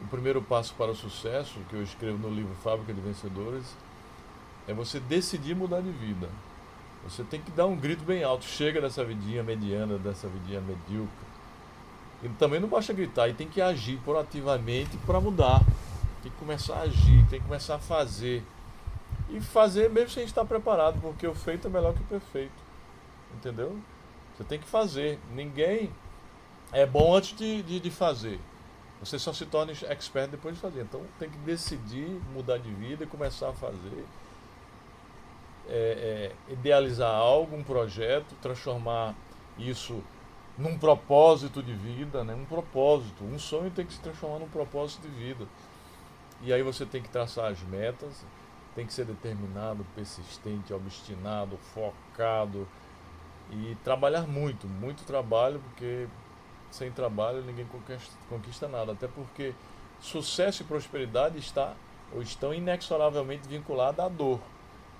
o 0.01 0.07
primeiro 0.07 0.41
passo 0.41 0.73
para 0.75 0.91
o 0.91 0.95
sucesso, 0.95 1.59
que 1.69 1.75
eu 1.75 1.83
escrevo 1.83 2.17
no 2.17 2.33
livro 2.33 2.53
Fábrica 2.63 2.93
de 2.93 3.01
Vencedores, 3.01 3.65
é 4.67 4.73
você 4.73 4.99
decidir 4.99 5.55
mudar 5.55 5.81
de 5.81 5.91
vida. 5.91 6.29
Você 7.03 7.23
tem 7.23 7.41
que 7.41 7.51
dar 7.51 7.65
um 7.65 7.75
grito 7.75 8.03
bem 8.03 8.23
alto, 8.23 8.45
chega 8.45 8.81
dessa 8.81 9.03
vidinha 9.03 9.41
mediana, 9.41 9.97
dessa 9.97 10.27
vidinha 10.27 10.61
medíocre. 10.61 11.29
E 12.21 12.29
também 12.29 12.59
não 12.59 12.67
basta 12.67 12.91
gritar, 12.91 13.29
e 13.29 13.33
tem 13.33 13.47
que 13.47 13.61
agir 13.61 13.97
proativamente 14.03 14.97
para 15.05 15.19
mudar. 15.21 15.61
Tem 16.21 16.31
que 16.31 16.37
começar 16.37 16.75
a 16.75 16.81
agir, 16.81 17.25
tem 17.29 17.39
que 17.39 17.45
começar 17.45 17.75
a 17.75 17.79
fazer. 17.79 18.43
E 19.29 19.39
fazer 19.39 19.89
mesmo 19.89 20.09
sem 20.09 20.23
estar 20.23 20.43
preparado, 20.43 20.99
porque 21.01 21.25
o 21.25 21.33
feito 21.33 21.67
é 21.67 21.69
melhor 21.69 21.93
que 21.93 22.01
o 22.01 22.05
perfeito. 22.05 22.61
Entendeu? 23.35 23.79
Você 24.35 24.43
tem 24.43 24.59
que 24.59 24.67
fazer. 24.67 25.19
Ninguém 25.33 25.91
é 26.71 26.85
bom 26.85 27.15
antes 27.15 27.35
de, 27.37 27.63
de, 27.63 27.79
de 27.79 27.91
fazer. 27.91 28.39
Você 28.99 29.17
só 29.17 29.31
se 29.31 29.45
torna 29.45 29.71
expert 29.71 30.29
depois 30.29 30.55
de 30.55 30.61
fazer. 30.61 30.81
Então 30.81 31.01
tem 31.17 31.29
que 31.29 31.37
decidir 31.39 32.19
mudar 32.33 32.57
de 32.57 32.69
vida 32.71 33.05
e 33.05 33.07
começar 33.07 33.49
a 33.49 33.53
fazer 33.53 34.05
é, 35.69 36.31
é, 36.49 36.53
idealizar 36.53 37.13
algo, 37.13 37.55
um 37.55 37.63
projeto, 37.63 38.35
transformar 38.41 39.15
isso 39.57 40.03
num 40.57 40.77
propósito 40.77 41.63
de 41.63 41.73
vida, 41.73 42.23
né? 42.23 42.33
um 42.33 42.45
propósito. 42.45 43.23
Um 43.23 43.39
sonho 43.39 43.71
tem 43.71 43.85
que 43.85 43.93
se 43.93 44.01
transformar 44.01 44.39
num 44.39 44.49
propósito 44.49 45.01
de 45.01 45.09
vida. 45.09 45.47
E 46.41 46.51
aí 46.51 46.63
você 46.63 46.85
tem 46.85 47.01
que 47.01 47.09
traçar 47.09 47.51
as 47.51 47.61
metas, 47.61 48.25
tem 48.75 48.85
que 48.85 48.93
ser 48.93 49.05
determinado, 49.05 49.85
persistente, 49.95 50.73
obstinado, 50.73 51.57
focado 51.73 52.67
e 53.51 53.75
trabalhar 53.83 54.27
muito, 54.27 54.67
muito 54.67 55.03
trabalho, 55.05 55.59
porque 55.59 56.07
sem 56.71 56.91
trabalho 56.91 57.41
ninguém 57.43 57.67
conquista, 58.29 58.67
nada. 58.67 58.93
Até 58.93 59.07
porque 59.07 59.53
sucesso 59.99 60.63
e 60.63 60.65
prosperidade 60.65 61.37
está 61.37 61.73
ou 62.13 62.21
estão 62.21 62.53
inexoravelmente 62.53 63.47
vinculados 63.47 63.99
à 63.99 64.07
dor. 64.07 64.39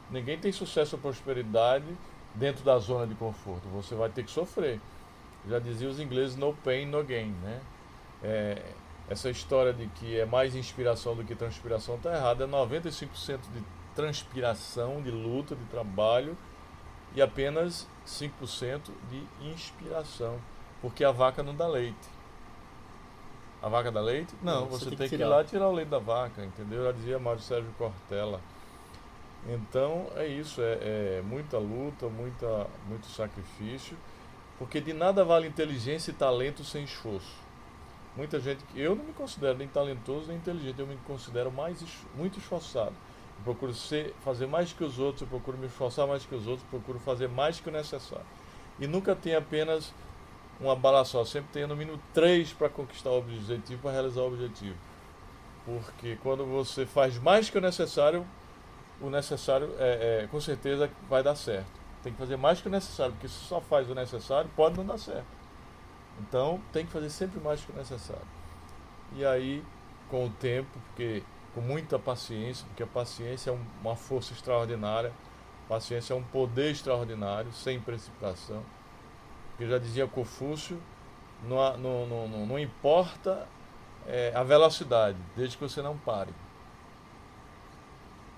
Ninguém 0.09 0.37
tem 0.37 0.51
sucesso 0.51 0.95
ou 0.95 1.01
prosperidade 1.01 1.85
dentro 2.33 2.63
da 2.63 2.77
zona 2.79 3.05
de 3.05 3.15
conforto. 3.15 3.67
Você 3.69 3.95
vai 3.95 4.09
ter 4.09 4.23
que 4.23 4.31
sofrer. 4.31 4.79
Já 5.47 5.59
diziam 5.59 5.91
os 5.91 5.99
ingleses, 5.99 6.35
no 6.35 6.53
pain, 6.53 6.85
no 6.85 7.03
gain. 7.03 7.31
Né? 7.41 7.61
É, 8.23 8.61
essa 9.09 9.29
história 9.29 9.73
de 9.73 9.87
que 9.87 10.19
é 10.19 10.25
mais 10.25 10.55
inspiração 10.55 11.15
do 11.15 11.23
que 11.23 11.35
transpiração 11.35 11.95
está 11.95 12.15
errada. 12.15 12.43
É 12.43 12.47
95% 12.47 13.39
de 13.53 13.63
transpiração, 13.95 15.01
de 15.01 15.11
luta, 15.11 15.55
de 15.55 15.65
trabalho 15.65 16.37
e 17.15 17.21
apenas 17.21 17.87
5% 18.05 18.91
de 19.09 19.23
inspiração. 19.51 20.39
Porque 20.81 21.03
a 21.03 21.11
vaca 21.11 21.43
não 21.43 21.55
dá 21.55 21.67
leite. 21.67 22.19
A 23.61 23.67
vaca 23.67 23.91
dá 23.91 23.99
leite? 23.99 24.33
Não, 24.41 24.67
você, 24.67 24.85
você 24.85 24.89
tem, 24.91 24.97
tem 24.99 25.09
que, 25.09 25.17
que 25.17 25.21
ir 25.21 25.25
lá 25.25 25.43
tirar 25.43 25.67
o 25.67 25.73
leite 25.73 25.89
da 25.89 25.99
vaca, 25.99 26.43
entendeu? 26.45 26.85
Já 26.85 26.91
dizia 26.93 27.19
Mário 27.19 27.41
Sérgio 27.41 27.71
Cortella. 27.77 28.39
Então 29.47 30.07
é 30.15 30.27
isso, 30.27 30.61
é, 30.61 30.73
é, 30.81 31.23
muita 31.25 31.57
luta, 31.57 32.07
muita, 32.07 32.67
muito 32.87 33.07
sacrifício, 33.07 33.97
porque 34.57 34.81
de 34.81 34.93
nada 34.93 35.23
vale 35.23 35.47
inteligência 35.47 36.11
e 36.11 36.13
talento 36.13 36.63
sem 36.63 36.83
esforço. 36.83 37.49
Muita 38.15 38.39
gente, 38.39 38.63
eu 38.75 38.95
não 38.95 39.05
me 39.05 39.13
considero 39.13 39.57
nem 39.57 39.67
talentoso 39.67 40.27
nem 40.27 40.37
inteligente, 40.37 40.79
eu 40.79 40.87
me 40.87 40.97
considero 41.07 41.51
mais 41.51 41.81
muito 42.15 42.37
esforçado. 42.37 42.93
Eu 43.37 43.43
procuro 43.43 43.73
ser, 43.73 44.13
fazer 44.23 44.45
mais 44.45 44.73
que 44.73 44.83
os 44.83 44.99
outros, 44.99 45.21
eu 45.21 45.27
procuro 45.27 45.57
me 45.57 45.67
esforçar 45.67 46.05
mais 46.05 46.25
que 46.25 46.35
os 46.35 46.45
outros, 46.45 46.67
procuro 46.69 46.99
fazer 46.99 47.29
mais 47.29 47.59
que 47.59 47.69
o 47.69 47.71
necessário. 47.71 48.25
E 48.77 48.87
nunca 48.87 49.15
tem 49.15 49.35
apenas 49.35 49.93
uma 50.59 50.75
bala 50.75 51.05
só, 51.05 51.23
sempre 51.23 51.49
tem 51.53 51.65
no 51.65 51.75
mínimo 51.75 51.99
três 52.13 52.51
para 52.51 52.67
conquistar 52.67 53.11
o 53.11 53.19
objetivo, 53.19 53.81
para 53.81 53.91
realizar 53.91 54.21
o 54.21 54.27
objetivo. 54.27 54.75
Porque 55.65 56.17
quando 56.21 56.45
você 56.45 56.85
faz 56.85 57.17
mais 57.17 57.49
que 57.49 57.57
o 57.57 57.61
necessário, 57.61 58.25
o 59.01 59.09
necessário, 59.09 59.73
é, 59.77 60.23
é, 60.23 60.27
com 60.27 60.39
certeza 60.39 60.89
vai 61.09 61.23
dar 61.23 61.35
certo. 61.35 61.79
Tem 62.03 62.13
que 62.13 62.19
fazer 62.19 62.37
mais 62.37 62.61
que 62.61 62.67
o 62.67 62.71
necessário, 62.71 63.13
porque 63.13 63.27
se 63.27 63.35
só 63.35 63.59
faz 63.59 63.89
o 63.89 63.95
necessário, 63.95 64.49
pode 64.55 64.77
não 64.77 64.85
dar 64.85 64.97
certo. 64.97 65.27
Então, 66.19 66.61
tem 66.71 66.85
que 66.85 66.91
fazer 66.91 67.09
sempre 67.09 67.39
mais 67.39 67.61
que 67.61 67.71
o 67.71 67.75
necessário. 67.75 68.27
E 69.15 69.25
aí, 69.25 69.63
com 70.09 70.25
o 70.25 70.29
tempo, 70.29 70.69
porque 70.87 71.23
com 71.53 71.61
muita 71.61 71.97
paciência, 71.97 72.65
porque 72.67 72.83
a 72.83 72.87
paciência 72.87 73.51
é 73.51 73.57
uma 73.81 73.95
força 73.95 74.33
extraordinária, 74.33 75.11
paciência 75.67 76.13
é 76.13 76.15
um 76.15 76.23
poder 76.23 76.71
extraordinário, 76.71 77.51
sem 77.51 77.79
precipitação. 77.79 78.63
Porque 79.51 79.67
já 79.67 79.77
dizia 79.77 80.07
Confúcio, 80.07 80.81
não, 81.43 81.77
não, 81.77 82.27
não, 82.27 82.45
não 82.45 82.59
importa 82.59 83.47
é, 84.07 84.31
a 84.35 84.43
velocidade, 84.43 85.17
desde 85.35 85.57
que 85.57 85.63
você 85.63 85.81
não 85.81 85.97
pare. 85.97 86.33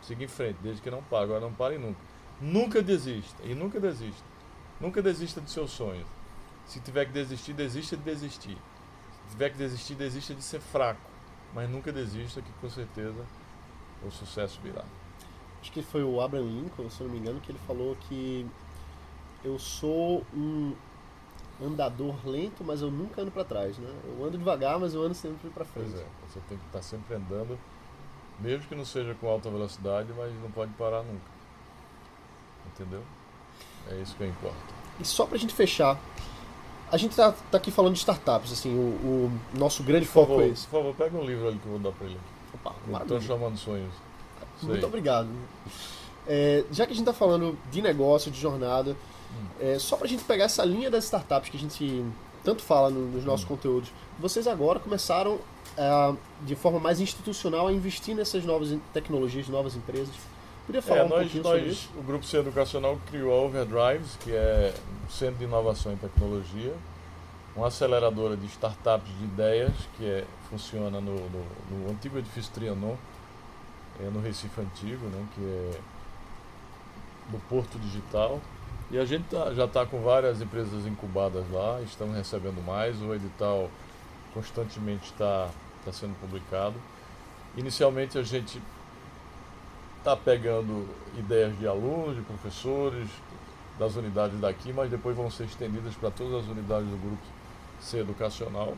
Siga 0.02 0.24
em 0.24 0.28
frente, 0.28 0.58
desde 0.62 0.82
que 0.82 0.90
não 0.90 1.04
pare. 1.04 1.26
Agora 1.26 1.40
não 1.40 1.54
pare 1.54 1.78
nunca. 1.78 2.00
Nunca 2.40 2.82
desista. 2.82 3.44
E 3.44 3.54
nunca 3.54 3.80
desista. 3.80 4.24
Nunca 4.80 5.02
desista 5.02 5.40
dos 5.40 5.54
seus 5.54 5.72
sonhos. 5.72 6.08
Se 6.66 6.80
tiver 6.80 7.06
que 7.06 7.12
desistir, 7.12 7.54
desista 7.54 7.96
de 7.96 8.04
desistir. 8.04 8.58
Se 9.26 9.32
tiver 9.32 9.50
que 9.52 9.58
desistir, 9.58 9.96
desista 9.96 10.34
de 10.34 10.42
ser 10.42 10.60
fraco. 10.60 11.02
Mas 11.54 11.70
nunca 11.70 11.92
desista 11.92 12.42
que 12.42 12.52
com 12.54 12.70
certeza 12.70 13.26
o 14.06 14.10
sucesso 14.10 14.60
virá. 14.64 14.84
Acho 15.62 15.72
que 15.72 15.84
foi 15.84 16.04
o 16.04 16.20
Abraham 16.20 16.46
Lincoln, 16.46 16.90
se 16.90 17.04
não 17.04 17.12
me 17.12 17.20
engano, 17.20 17.40
que 17.40 17.52
ele 17.52 17.60
falou 17.68 17.96
que 18.08 18.48
eu 19.44 19.60
sou 19.60 20.26
um 20.34 20.74
andador 21.62 22.16
lento, 22.26 22.64
mas 22.64 22.82
eu 22.82 22.90
nunca 22.90 23.22
ando 23.22 23.32
para 23.32 23.44
trás, 23.44 23.78
né? 23.78 23.94
Eu 24.06 24.26
ando 24.26 24.38
devagar, 24.38 24.80
mas 24.80 24.96
eu 24.96 25.04
ando 25.04 25.14
sempre 25.14 25.50
para 25.52 25.64
frente. 25.64 25.92
Pois 25.92 26.02
é, 26.02 26.08
você 26.28 26.40
tem 26.48 26.58
que 26.58 26.66
estar 26.66 26.80
tá 26.80 26.82
sempre 26.82 27.16
andando 27.16 27.60
mesmo 28.42 28.68
que 28.68 28.76
não 28.76 28.86
seja 28.86 29.16
com 29.16 29.28
alta 29.28 29.50
velocidade, 29.50 30.10
mas 30.18 30.32
não 30.42 30.52
pode 30.52 30.72
parar 30.74 31.04
nunca. 31.04 31.32
Entendeu? 32.68 33.02
É 33.90 33.96
isso 33.96 34.16
que 34.16 34.26
importa. 34.26 34.58
E 35.00 35.06
só 35.06 35.26
pra 35.26 35.38
gente 35.38 35.54
fechar, 35.54 36.00
a 36.92 36.98
gente 36.98 37.16
tá, 37.16 37.34
tá 37.50 37.58
aqui 37.58 37.72
falando 37.72 37.94
de 37.94 38.00
startups, 38.00 38.52
assim, 38.52 38.74
o, 38.76 39.32
o 39.56 39.58
nosso 39.58 39.84
grande 39.84 40.06
por 40.06 40.14
foco 40.14 40.28
favor, 40.28 40.44
é 40.44 40.48
esse. 40.48 40.68
Por 40.68 40.80
favor, 40.80 40.96
pega 40.96 41.18
um 41.18 41.24
livro 41.24 41.48
ali 41.48 41.58
que 41.58 41.66
eu 41.66 41.72
vou 41.72 41.80
dar 41.80 41.92
pra 41.92 42.06
ele. 42.06 42.20
Opa, 42.54 43.06
Transformando 43.06 43.58
Sonhos. 43.58 43.94
Muito 44.62 44.86
obrigado. 44.86 45.30
É, 46.28 46.64
já 46.72 46.86
que 46.86 46.92
a 46.92 46.96
gente 46.96 47.08
está 47.08 47.14
falando 47.14 47.58
de 47.72 47.82
negócio, 47.82 48.32
de 48.32 48.40
jornada, 48.40 48.92
hum. 48.92 49.46
é, 49.60 49.80
só 49.80 49.96
para 49.96 50.06
a 50.06 50.10
gente 50.10 50.24
pegar 50.24 50.46
essa 50.46 50.64
linha 50.64 50.90
das 50.90 51.06
startups 51.06 51.50
que 51.50 51.58
a 51.58 51.60
gente 51.60 52.06
tanto 52.44 52.62
fala 52.62 52.90
no, 52.90 53.08
nos 53.08 53.24
nossos 53.24 53.46
hum. 53.46 53.50
conteúdos, 53.50 53.92
vocês 54.20 54.48
agora 54.48 54.80
começaram 54.80 55.40
de 56.42 56.56
forma 56.56 56.80
mais 56.80 57.00
institucional 57.00 57.68
a 57.68 57.74
investir 57.74 58.16
nessas 58.16 58.44
novas 58.44 58.78
tecnologias, 58.94 59.48
novas 59.48 59.76
empresas. 59.76 60.14
Podia 60.66 60.82
falar 60.82 61.02
é, 61.02 61.04
um 61.04 61.10
nós, 61.10 61.22
pouquinho 61.22 61.44
nós, 61.44 61.54
sobre 61.54 61.72
isso? 61.72 61.90
O 61.98 62.04
Grupo 62.04 62.26
C 62.26 62.38
Educacional 62.38 63.00
criou 63.10 63.34
a 63.34 63.42
Overdrives, 63.46 64.16
que 64.20 64.32
é 64.32 64.74
um 65.06 65.10
centro 65.10 65.38
de 65.38 65.46
inovação 65.46 65.92
em 65.92 65.98
tecnologia, 65.98 66.74
uma 67.56 67.68
aceleradora 67.68 68.38
de 68.38 68.46
startups 68.46 69.12
de 69.18 69.26
ideias, 69.26 69.74
que 69.98 70.06
é, 70.06 70.24
funciona 70.50 71.02
no, 71.02 71.16
no, 71.16 71.46
no 71.72 71.92
antigo 71.92 72.18
edifício 72.18 72.52
Trianon, 72.54 72.96
é, 74.00 74.04
no 74.10 74.22
Recife 74.22 74.62
Antigo, 74.62 75.06
né, 75.08 75.26
que 75.36 75.42
é 75.42 75.80
do 77.32 77.40
Porto 77.50 77.78
Digital. 77.80 78.40
E 78.90 78.98
a 78.98 79.06
gente 79.06 79.24
tá, 79.30 79.54
já 79.54 79.66
está 79.66 79.86
com 79.86 80.02
várias 80.02 80.42
empresas 80.42 80.86
incubadas 80.86 81.50
lá, 81.52 81.82
estamos 81.82 82.16
recebendo 82.16 82.64
mais. 82.66 83.02
O 83.02 83.14
edital 83.14 83.70
constantemente 84.34 85.06
está 85.06 85.50
tá 85.84 85.92
sendo 85.92 86.20
publicado. 86.20 86.76
Inicialmente 87.56 88.18
a 88.18 88.24
gente 88.24 88.62
está 89.98 90.16
pegando 90.16 90.88
ideias 91.18 91.58
de 91.60 91.68
alunos, 91.68 92.16
de 92.16 92.22
professores, 92.22 93.10
das 93.78 93.96
unidades 93.96 94.40
daqui, 94.40 94.72
mas 94.74 94.90
depois 94.90 95.16
vão 95.16 95.30
ser 95.30 95.46
estendidas 95.46 95.96
para 95.96 96.12
todas 96.12 96.44
as 96.44 96.50
unidades 96.50 96.88
do 96.88 96.98
grupo 96.98 97.22
C 97.80 98.00
educacional, 98.00 98.78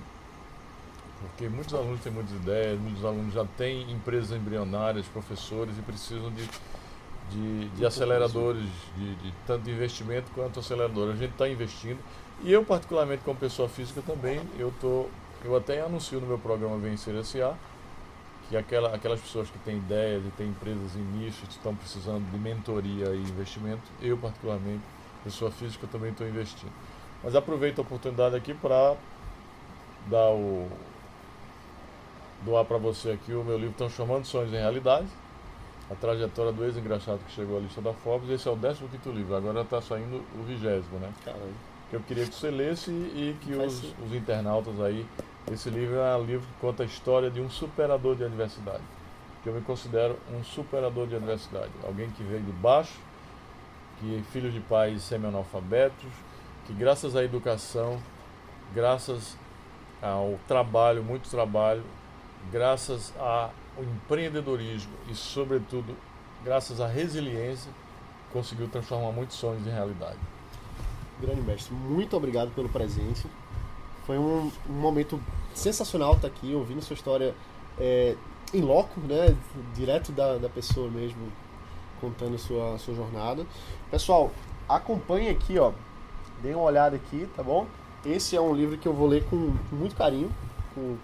porque 1.19 1.49
muitos 1.49 1.73
alunos 1.73 2.01
têm 2.01 2.11
muitas 2.11 2.33
ideias, 2.33 2.79
muitos 2.79 3.03
alunos 3.03 3.33
já 3.33 3.45
têm 3.57 3.91
empresas 3.91 4.31
embrionárias, 4.31 5.05
professores 5.07 5.77
e 5.77 5.81
precisam 5.81 6.31
de, 6.31 6.47
de, 7.31 7.69
de 7.69 7.85
aceleradores, 7.85 8.69
de, 8.97 9.15
de, 9.15 9.33
tanto 9.45 9.63
de 9.63 9.71
investimento 9.71 10.31
quanto 10.33 10.59
acelerador. 10.59 11.11
A 11.11 11.15
gente 11.15 11.31
está 11.31 11.47
investindo 11.47 11.99
e 12.41 12.51
eu 12.51 12.63
particularmente 12.63 13.23
como 13.23 13.37
pessoa 13.37 13.69
física 13.69 14.01
também, 14.01 14.41
eu 14.57 14.73
tô, 14.81 15.07
eu 15.43 15.55
até 15.55 15.81
anuncio 15.81 16.19
no 16.19 16.27
meu 16.27 16.37
programa 16.37 16.77
Vencer 16.77 17.15
S.A. 17.15 17.53
que 18.49 18.57
aquela, 18.57 18.95
aquelas 18.95 19.19
pessoas 19.19 19.49
que 19.49 19.57
têm 19.59 19.77
ideias 19.77 20.23
e 20.25 20.29
têm 20.31 20.49
empresas 20.49 20.95
em 20.95 21.01
nicho 21.01 21.43
estão 21.49 21.75
precisando 21.75 22.29
de 22.31 22.37
mentoria 22.37 23.09
e 23.09 23.21
investimento, 23.21 23.83
eu 24.01 24.17
particularmente, 24.17 24.83
pessoa 25.23 25.51
física, 25.51 25.87
também 25.87 26.11
estou 26.11 26.27
investindo. 26.27 26.71
Mas 27.23 27.35
aproveito 27.35 27.79
a 27.79 27.81
oportunidade 27.81 28.35
aqui 28.35 28.53
para 28.53 28.95
dar 30.07 30.31
o 30.31 30.69
doar 32.43 32.65
para 32.65 32.77
você 32.77 33.11
aqui 33.11 33.33
o 33.33 33.43
meu 33.43 33.57
livro 33.57 33.73
Transformando 33.77 34.25
Sonhos 34.25 34.53
em 34.53 34.57
Realidade, 34.57 35.07
a 35.89 35.95
trajetória 35.95 36.51
do 36.51 36.63
ex-engraxado 36.65 37.19
que 37.25 37.31
chegou 37.31 37.57
à 37.57 37.61
lista 37.61 37.81
da 37.81 37.93
Forbes. 37.93 38.29
Esse 38.29 38.47
é 38.47 38.51
o 38.51 38.57
15 38.57 38.83
livro, 39.13 39.35
agora 39.35 39.61
está 39.61 39.81
saindo 39.81 40.23
o 40.37 40.43
vigésimo, 40.43 40.99
né? 40.99 41.11
Caramba. 41.23 41.73
Que 41.89 41.95
eu 41.95 42.01
queria 42.01 42.25
que 42.25 42.33
você 42.33 42.49
lesse 42.49 42.91
e 42.91 43.35
que 43.41 43.53
os, 43.53 43.83
os, 44.03 44.13
internautas 44.13 44.79
aí. 44.81 45.05
Esse 45.51 45.69
livro 45.69 45.97
é 45.97 46.15
um 46.15 46.23
livro 46.23 46.47
que 46.47 46.61
conta 46.61 46.83
a 46.83 46.85
história 46.85 47.29
de 47.29 47.41
um 47.41 47.49
superador 47.49 48.15
de 48.15 48.23
adversidade. 48.23 48.83
Que 49.43 49.49
eu 49.49 49.53
me 49.53 49.61
considero 49.61 50.17
um 50.31 50.41
superador 50.43 51.05
de 51.05 51.15
adversidade. 51.15 51.71
Alguém 51.83 52.09
que 52.11 52.23
veio 52.23 52.41
de 52.41 52.51
baixo, 52.53 52.97
que 53.99 54.19
é 54.19 54.21
filho 54.31 54.49
de 54.49 54.61
pais 54.61 55.01
semi-analfabetos, 55.03 56.09
que 56.65 56.73
graças 56.73 57.15
à 57.15 57.23
educação, 57.23 58.01
graças 58.73 59.37
ao 60.01 60.39
trabalho, 60.47 61.03
muito 61.03 61.29
trabalho, 61.29 61.83
graças 62.49 63.13
ao 63.19 63.51
empreendedorismo 63.77 64.93
e, 65.09 65.15
sobretudo, 65.15 65.93
graças 66.43 66.79
à 66.79 66.87
resiliência, 66.87 67.71
conseguiu 68.31 68.69
transformar 68.69 69.11
muitos 69.11 69.35
sonhos 69.35 69.67
em 69.67 69.71
realidade. 69.71 70.17
Grande 71.19 71.41
mestre, 71.41 71.73
muito 71.73 72.15
obrigado 72.15 72.49
pelo 72.55 72.69
presente. 72.69 73.27
Foi 74.05 74.17
um, 74.17 74.51
um 74.69 74.73
momento 74.73 75.19
sensacional 75.53 76.13
estar 76.13 76.27
aqui, 76.27 76.53
ouvindo 76.53 76.81
sua 76.81 76.93
história 76.93 77.33
é, 77.79 78.15
em 78.53 78.61
loco, 78.61 78.99
né? 79.01 79.35
direto 79.73 80.11
da, 80.11 80.37
da 80.37 80.49
pessoa 80.49 80.89
mesmo, 80.89 81.31
contando 82.01 82.37
sua, 82.37 82.77
sua 82.77 82.93
jornada. 82.93 83.45
Pessoal, 83.89 84.31
acompanhe 84.67 85.29
aqui, 85.29 85.57
ó. 85.57 85.71
Dê 86.41 86.53
uma 86.53 86.65
olhada 86.65 86.95
aqui, 86.95 87.27
tá 87.35 87.41
bom? 87.41 87.65
Esse 88.05 88.35
é 88.35 88.41
um 88.41 88.53
livro 88.53 88.77
que 88.77 88.87
eu 88.87 88.93
vou 88.93 89.07
ler 89.07 89.23
com, 89.25 89.53
muito 89.71 89.95
carinho, 89.95 90.29
com 90.75 90.97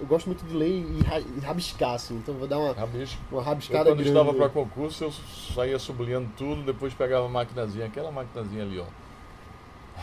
eu 0.00 0.06
gosto 0.06 0.26
muito 0.26 0.44
de 0.44 0.54
ler 0.54 0.68
e, 0.68 1.40
rabiscar, 1.40 1.94
assim. 1.94 2.16
Então 2.16 2.34
vou 2.34 2.46
dar 2.46 2.58
uma, 2.58 2.72
Rabisco. 2.72 3.20
uma 3.32 3.42
rabiscada 3.42 3.90
eu, 3.90 3.96
quando 3.96 4.06
estava 4.06 4.32
para 4.32 4.48
concurso, 4.48 5.04
eu 5.04 5.12
saía 5.54 5.78
sublinhando 5.78 6.28
tudo, 6.36 6.62
depois 6.62 6.94
pegava 6.94 7.26
a 7.26 7.28
maquinazinha, 7.28 7.86
aquela 7.86 8.10
maquinazinha 8.10 8.62
ali, 8.62 8.78
ó. 8.78 8.84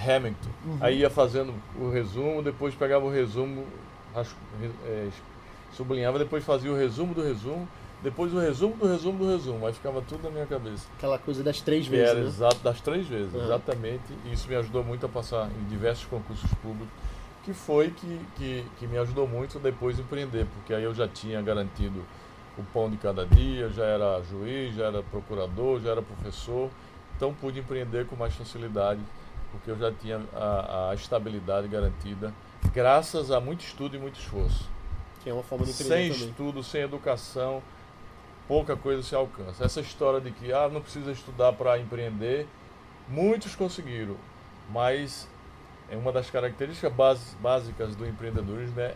Hamilton. 0.03 0.49
Uhum. 0.65 0.77
Aí 0.81 0.99
ia 0.99 1.09
fazendo 1.09 1.53
o 1.79 1.89
resumo, 1.89 2.41
depois 2.41 2.75
pegava 2.75 3.05
o 3.05 3.09
resumo, 3.09 3.65
é, 4.85 5.09
sublinhava, 5.73 6.19
depois 6.19 6.43
fazia 6.43 6.71
o 6.71 6.75
resumo 6.75 7.13
do 7.13 7.23
resumo, 7.23 7.67
depois 8.03 8.33
o 8.33 8.39
resumo 8.39 8.75
do 8.75 8.87
resumo 8.87 9.19
do 9.19 9.31
resumo. 9.31 9.65
Aí 9.65 9.73
ficava 9.73 10.01
tudo 10.01 10.23
na 10.23 10.29
minha 10.29 10.45
cabeça. 10.45 10.87
Aquela 10.97 11.17
coisa 11.17 11.43
das 11.43 11.61
três 11.61 11.87
vezes. 11.87 12.09
Era 12.09 12.19
né? 12.19 12.27
exato, 12.27 12.57
das 12.57 12.81
três 12.81 13.07
vezes, 13.07 13.33
uhum. 13.33 13.43
exatamente. 13.43 14.03
E 14.25 14.33
isso 14.33 14.47
me 14.47 14.55
ajudou 14.55 14.83
muito 14.83 15.05
a 15.05 15.09
passar 15.09 15.49
em 15.49 15.69
diversos 15.69 16.05
concursos 16.05 16.51
públicos 16.55 16.93
que 17.45 17.53
foi 17.53 17.91
que, 17.91 18.19
que, 18.35 18.65
que 18.79 18.87
me 18.87 18.97
ajudou 18.97 19.27
muito 19.27 19.59
depois 19.59 19.99
empreender, 19.99 20.47
porque 20.55 20.73
aí 20.73 20.83
eu 20.83 20.95
já 20.95 21.07
tinha 21.07 21.39
garantido 21.43 22.03
o 22.57 22.63
pão 22.73 22.89
de 22.89 22.97
cada 22.97 23.23
dia, 23.23 23.69
já 23.69 23.85
era 23.85 24.21
juiz, 24.23 24.73
já 24.73 24.85
era 24.85 25.03
procurador, 25.03 25.79
já 25.79 25.91
era 25.91 26.01
professor, 26.01 26.71
então 27.15 27.33
pude 27.33 27.59
empreender 27.59 28.07
com 28.07 28.15
mais 28.15 28.33
facilidade, 28.33 28.99
porque 29.55 29.71
eu 29.71 29.77
já 29.77 29.91
tinha 29.91 30.21
a, 30.33 30.89
a 30.91 30.95
estabilidade 30.95 31.67
garantida, 31.67 32.33
graças 32.73 33.31
a 33.31 33.39
muito 33.39 33.61
estudo 33.61 33.95
e 33.95 33.99
muito 33.99 34.19
esforço. 34.19 34.69
Que 35.23 35.29
é 35.29 35.33
uma 35.33 35.43
forma 35.43 35.65
de 35.65 35.73
Sem 35.73 35.87
também. 35.87 36.11
estudo, 36.11 36.63
sem 36.63 36.81
educação, 36.81 37.61
pouca 38.47 38.75
coisa 38.75 39.01
se 39.01 39.15
alcança. 39.15 39.65
Essa 39.65 39.81
história 39.81 40.21
de 40.21 40.31
que 40.31 40.53
ah, 40.53 40.69
não 40.69 40.81
precisa 40.81 41.11
estudar 41.11 41.53
para 41.53 41.79
empreender, 41.79 42.47
muitos 43.07 43.55
conseguiram, 43.55 44.15
mas 44.69 45.27
é 45.89 45.95
uma 45.95 46.11
das 46.11 46.29
características 46.29 46.93
básicas 47.39 47.95
do 47.95 48.05
empreendedorismo 48.05 48.79
é 48.79 48.95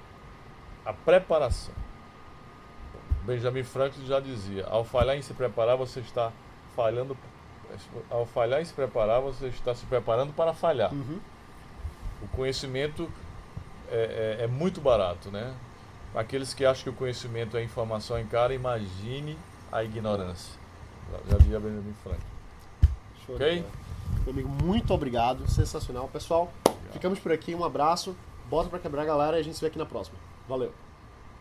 a 0.85 0.93
preparação. 0.93 1.73
Benjamin 3.23 3.63
Franklin 3.63 4.05
já 4.05 4.19
dizia: 4.19 4.65
ao 4.67 4.83
falhar 4.83 5.15
em 5.15 5.21
se 5.21 5.33
preparar, 5.33 5.77
você 5.77 5.99
está 5.99 6.31
falhando. 6.75 7.17
Ao 8.09 8.25
falhar 8.25 8.61
em 8.61 8.65
se 8.65 8.73
preparar, 8.73 9.21
você 9.21 9.47
está 9.47 9.73
se 9.75 9.85
preparando 9.85 10.33
para 10.33 10.53
falhar. 10.53 10.93
Uhum. 10.93 11.19
O 12.21 12.27
conhecimento 12.29 13.09
é, 13.89 14.37
é, 14.39 14.43
é, 14.43 14.47
muito 14.47 14.81
barato, 14.81 15.29
né? 15.31 15.53
Aqueles 16.13 16.53
que 16.53 16.65
acham 16.65 16.83
que 16.83 16.89
o 16.89 16.93
conhecimento 16.93 17.55
é 17.55 17.63
informação 17.63 18.19
em 18.19 18.25
cara, 18.25 18.53
imagine 18.53 19.37
a 19.71 19.83
ignorância. 19.83 20.53
Já 21.29 21.37
dizia 21.37 21.59
Benjamin 21.59 21.95
Franklin. 22.03 22.25
Ok? 23.29 23.65
Meu 24.23 24.33
amigo, 24.33 24.49
muito 24.49 24.93
obrigado. 24.93 25.49
Sensacional. 25.49 26.07
Pessoal, 26.07 26.51
Ficamos 26.91 27.19
por 27.19 27.31
aqui, 27.31 27.53
um 27.53 27.63
abraço, 27.63 28.15
bota 28.49 28.69
pra 28.69 28.79
quebrar 28.79 29.05
galera 29.05 29.37
e 29.37 29.41
a 29.41 29.43
gente 29.43 29.55
se 29.55 29.61
vê 29.61 29.67
aqui 29.67 29.77
na 29.77 29.85
próxima. 29.85 30.17
Valeu! 30.47 30.73